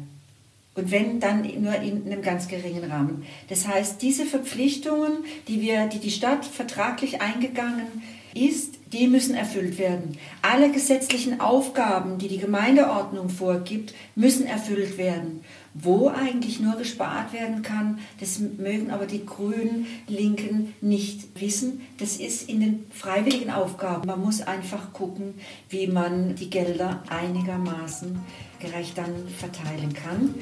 Und 0.75 0.91
wenn, 0.91 1.21
dann 1.21 1.43
nur 1.43 1.75
in 1.75 2.07
einem 2.07 2.23
ganz 2.23 2.49
geringen 2.49 2.91
Rahmen. 2.91 3.27
Das 3.51 3.69
heißt, 3.69 4.01
diese 4.01 4.25
Verpflichtungen, 4.25 5.27
die, 5.49 5.61
wir, 5.61 5.87
die 5.87 5.99
die 5.99 6.11
Stadt 6.11 6.47
vertraglich 6.47 7.21
eingegangen 7.21 8.03
ist, 8.35 8.75
die 8.93 9.09
müssen 9.09 9.35
erfüllt 9.35 9.79
werden. 9.79 10.17
Alle 10.43 10.71
gesetzlichen 10.71 11.41
Aufgaben, 11.41 12.19
die 12.19 12.29
die 12.29 12.39
Gemeindeordnung 12.39 13.29
vorgibt, 13.29 13.95
müssen 14.15 14.47
erfüllt 14.47 14.99
werden. 14.99 15.41
Wo 15.75 16.09
eigentlich 16.09 16.61
nur 16.61 16.77
gespart 16.77 17.33
werden 17.33 17.63
kann, 17.63 17.99
das 18.21 18.39
mögen 18.39 18.93
aber 18.93 19.07
die 19.07 19.27
Grünen, 19.27 19.87
Linken 20.07 20.75
nicht 20.81 21.41
wissen. 21.41 21.81
Das 21.99 22.17
ist 22.17 22.49
in 22.49 22.61
den 22.61 22.87
freiwilligen 22.93 23.51
Aufgaben. 23.51 24.07
Man 24.07 24.21
muss 24.21 24.43
einfach 24.43 24.93
gucken, 24.93 25.35
wie 25.69 25.89
man 25.89 26.37
die 26.37 26.51
Gelder 26.51 27.03
einigermaßen 27.09 28.21
gerecht 28.61 28.97
dann 28.97 29.29
verteilen 29.37 29.93
kann. 29.93 30.35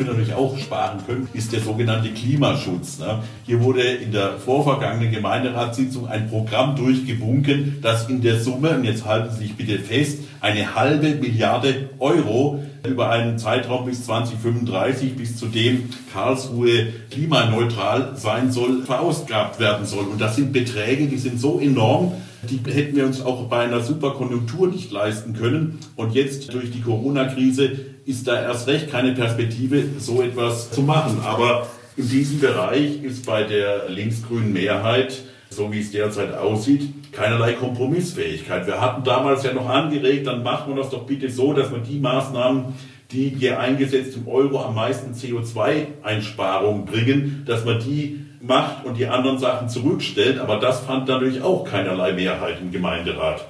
Wir 0.00 0.06
natürlich 0.06 0.34
auch 0.34 0.58
sparen 0.58 0.98
können, 1.06 1.28
ist 1.32 1.52
der 1.52 1.60
sogenannte 1.60 2.10
Klimaschutz. 2.10 2.98
Ne? 2.98 3.22
Hier 3.46 3.62
wurde 3.62 3.82
in 3.82 4.12
der 4.12 4.38
vorvergangenen 4.38 5.12
Gemeinderatssitzung 5.12 6.08
ein 6.08 6.28
Programm 6.28 6.74
durchgewunken, 6.74 7.78
das 7.82 8.08
in 8.08 8.20
der 8.22 8.40
Summe, 8.40 8.70
und 8.70 8.84
jetzt 8.84 9.04
halten 9.04 9.32
Sie 9.32 9.44
sich 9.44 9.56
bitte 9.56 9.78
fest, 9.78 10.18
eine 10.40 10.74
halbe 10.74 11.14
Milliarde 11.14 11.90
Euro 11.98 12.62
über 12.88 13.10
einen 13.10 13.38
Zeitraum 13.38 13.84
bis 13.84 14.06
2035, 14.06 15.14
bis 15.14 15.36
zu 15.36 15.46
dem 15.46 15.90
Karlsruhe 16.12 16.86
klimaneutral 17.10 18.12
sein 18.16 18.50
soll, 18.50 18.82
verausgabt 18.82 19.60
werden 19.60 19.86
soll. 19.86 20.06
Und 20.06 20.20
das 20.20 20.36
sind 20.36 20.52
Beträge, 20.52 21.06
die 21.06 21.18
sind 21.18 21.38
so 21.38 21.60
enorm, 21.60 22.12
die 22.42 22.60
hätten 22.70 22.96
wir 22.96 23.04
uns 23.04 23.20
auch 23.20 23.48
bei 23.48 23.60
einer 23.60 23.80
Superkonjunktur 23.80 24.68
nicht 24.68 24.90
leisten 24.90 25.34
können. 25.34 25.78
Und 25.96 26.14
jetzt 26.14 26.52
durch 26.52 26.70
die 26.70 26.80
Corona-Krise 26.80 27.70
ist 28.06 28.26
da 28.26 28.40
erst 28.40 28.66
recht 28.66 28.90
keine 28.90 29.12
Perspektive, 29.12 29.84
so 29.98 30.22
etwas 30.22 30.70
zu 30.70 30.82
machen. 30.82 31.18
Aber 31.24 31.66
in 31.96 32.08
diesem 32.08 32.40
Bereich 32.40 33.02
ist 33.02 33.26
bei 33.26 33.42
der 33.42 33.88
linksgrünen 33.88 34.52
Mehrheit, 34.52 35.22
so 35.50 35.70
wie 35.72 35.80
es 35.80 35.90
derzeit 35.90 36.34
aussieht, 36.34 36.88
keinerlei 37.12 37.52
Kompromissfähigkeit. 37.52 38.66
Wir 38.66 38.80
hatten 38.80 39.04
damals 39.04 39.42
ja 39.42 39.52
noch 39.52 39.68
angeregt, 39.68 40.26
dann 40.26 40.42
macht 40.42 40.68
man 40.68 40.76
das 40.76 40.90
doch 40.90 41.04
bitte 41.06 41.28
so, 41.30 41.52
dass 41.52 41.70
man 41.70 41.82
die 41.82 41.98
Maßnahmen, 41.98 42.74
die 43.10 43.28
je 43.28 43.52
eingesetzt 43.52 44.16
im 44.16 44.28
Euro 44.28 44.62
am 44.62 44.76
meisten 44.76 45.12
CO2-Einsparungen 45.12 46.84
bringen, 46.84 47.42
dass 47.46 47.64
man 47.64 47.80
die 47.80 48.24
macht 48.40 48.84
und 48.84 48.96
die 48.96 49.06
anderen 49.06 49.38
Sachen 49.38 49.68
zurückstellt. 49.68 50.38
Aber 50.38 50.58
das 50.58 50.80
fand 50.80 51.08
natürlich 51.08 51.42
auch 51.42 51.64
keinerlei 51.64 52.12
Mehrheit 52.12 52.60
im 52.60 52.70
Gemeinderat. 52.70 53.46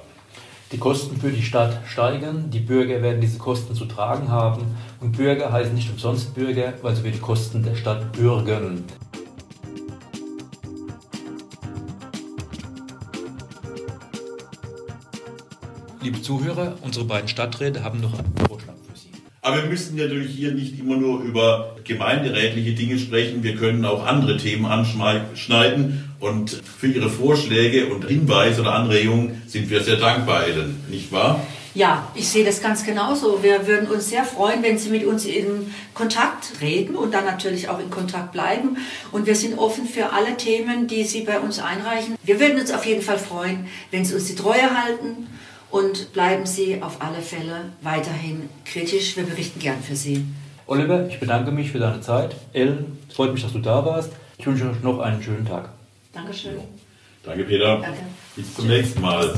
Die 0.71 0.77
Kosten 0.77 1.19
für 1.19 1.31
die 1.31 1.41
Stadt 1.43 1.81
steigen, 1.85 2.49
die 2.49 2.59
Bürger 2.59 3.01
werden 3.01 3.19
diese 3.19 3.37
Kosten 3.37 3.75
zu 3.75 3.85
tragen 3.85 4.29
haben 4.29 4.73
und 5.01 5.17
Bürger 5.17 5.51
heißen 5.51 5.73
nicht 5.73 5.91
umsonst 5.91 6.33
Bürger, 6.33 6.73
weil 6.81 6.95
sie 6.95 7.01
für 7.01 7.11
die 7.11 7.19
Kosten 7.19 7.61
der 7.61 7.75
Stadt 7.75 8.13
bürgen. 8.13 8.85
Liebe 16.01 16.21
Zuhörer, 16.21 16.75
unsere 16.81 17.05
beiden 17.05 17.27
Stadträte 17.27 17.83
haben 17.83 17.99
noch 17.99 18.17
einen 18.17 18.33
Vorschlag. 18.47 18.70
Aber 19.43 19.63
wir 19.63 19.69
müssen 19.69 19.95
natürlich 19.95 20.35
hier 20.35 20.51
nicht 20.51 20.79
immer 20.79 20.97
nur 20.97 21.21
über 21.21 21.75
gemeinderätliche 21.83 22.73
Dinge 22.73 22.99
sprechen. 22.99 23.41
Wir 23.41 23.55
können 23.55 23.83
auch 23.85 24.05
andere 24.05 24.37
Themen 24.37 24.67
anschneiden. 24.67 26.13
Und 26.19 26.61
für 26.77 26.85
Ihre 26.85 27.09
Vorschläge 27.09 27.87
und 27.87 28.05
Hinweise 28.05 28.61
oder 28.61 28.73
Anregungen 28.73 29.41
sind 29.47 29.71
wir 29.71 29.81
sehr 29.81 29.95
dankbar, 29.95 30.45
Ellen, 30.45 30.83
nicht 30.91 31.11
wahr? 31.11 31.41
Ja, 31.73 32.11
ich 32.13 32.27
sehe 32.27 32.45
das 32.45 32.61
ganz 32.61 32.85
genauso. 32.85 33.41
Wir 33.41 33.65
würden 33.65 33.89
uns 33.89 34.09
sehr 34.09 34.25
freuen, 34.25 34.61
wenn 34.61 34.77
Sie 34.77 34.91
mit 34.91 35.05
uns 35.05 35.25
in 35.25 35.73
Kontakt 35.95 36.59
treten 36.59 36.95
und 36.95 37.11
dann 37.11 37.25
natürlich 37.25 37.67
auch 37.67 37.79
in 37.79 37.89
Kontakt 37.89 38.33
bleiben. 38.33 38.77
Und 39.11 39.25
wir 39.25 39.35
sind 39.35 39.57
offen 39.57 39.87
für 39.87 40.11
alle 40.11 40.37
Themen, 40.37 40.85
die 40.85 41.03
Sie 41.03 41.21
bei 41.21 41.39
uns 41.39 41.57
einreichen. 41.57 42.15
Wir 42.23 42.39
würden 42.39 42.59
uns 42.59 42.71
auf 42.71 42.85
jeden 42.85 43.01
Fall 43.01 43.17
freuen, 43.17 43.65
wenn 43.89 44.05
Sie 44.05 44.13
uns 44.13 44.25
die 44.25 44.35
Treue 44.35 44.77
halten 44.83 45.27
und 45.71 46.13
bleiben 46.13 46.45
Sie 46.45 46.81
auf 46.81 47.01
alle 47.01 47.21
Fälle 47.21 47.71
weiterhin 47.81 48.49
kritisch. 48.65 49.17
Wir 49.17 49.23
berichten 49.23 49.59
gern 49.59 49.81
für 49.81 49.95
Sie. 49.95 50.25
Oliver, 50.67 51.07
ich 51.07 51.19
bedanke 51.19 51.51
mich 51.51 51.71
für 51.71 51.79
deine 51.79 52.01
Zeit. 52.01 52.35
Ellen, 52.53 52.97
es 53.09 53.15
freut 53.15 53.33
mich, 53.33 53.41
dass 53.41 53.53
du 53.53 53.59
da 53.59 53.85
warst. 53.85 54.11
Ich 54.37 54.45
wünsche 54.45 54.69
euch 54.69 54.81
noch 54.81 54.99
einen 54.99 55.21
schönen 55.21 55.45
Tag. 55.45 55.69
Dankeschön. 56.13 56.55
Danke, 57.23 57.43
Peter. 57.43 57.77
Danke. 57.77 57.99
Bis 58.35 58.53
zum 58.55 58.67
nächsten 58.67 59.01
Mal. 59.01 59.33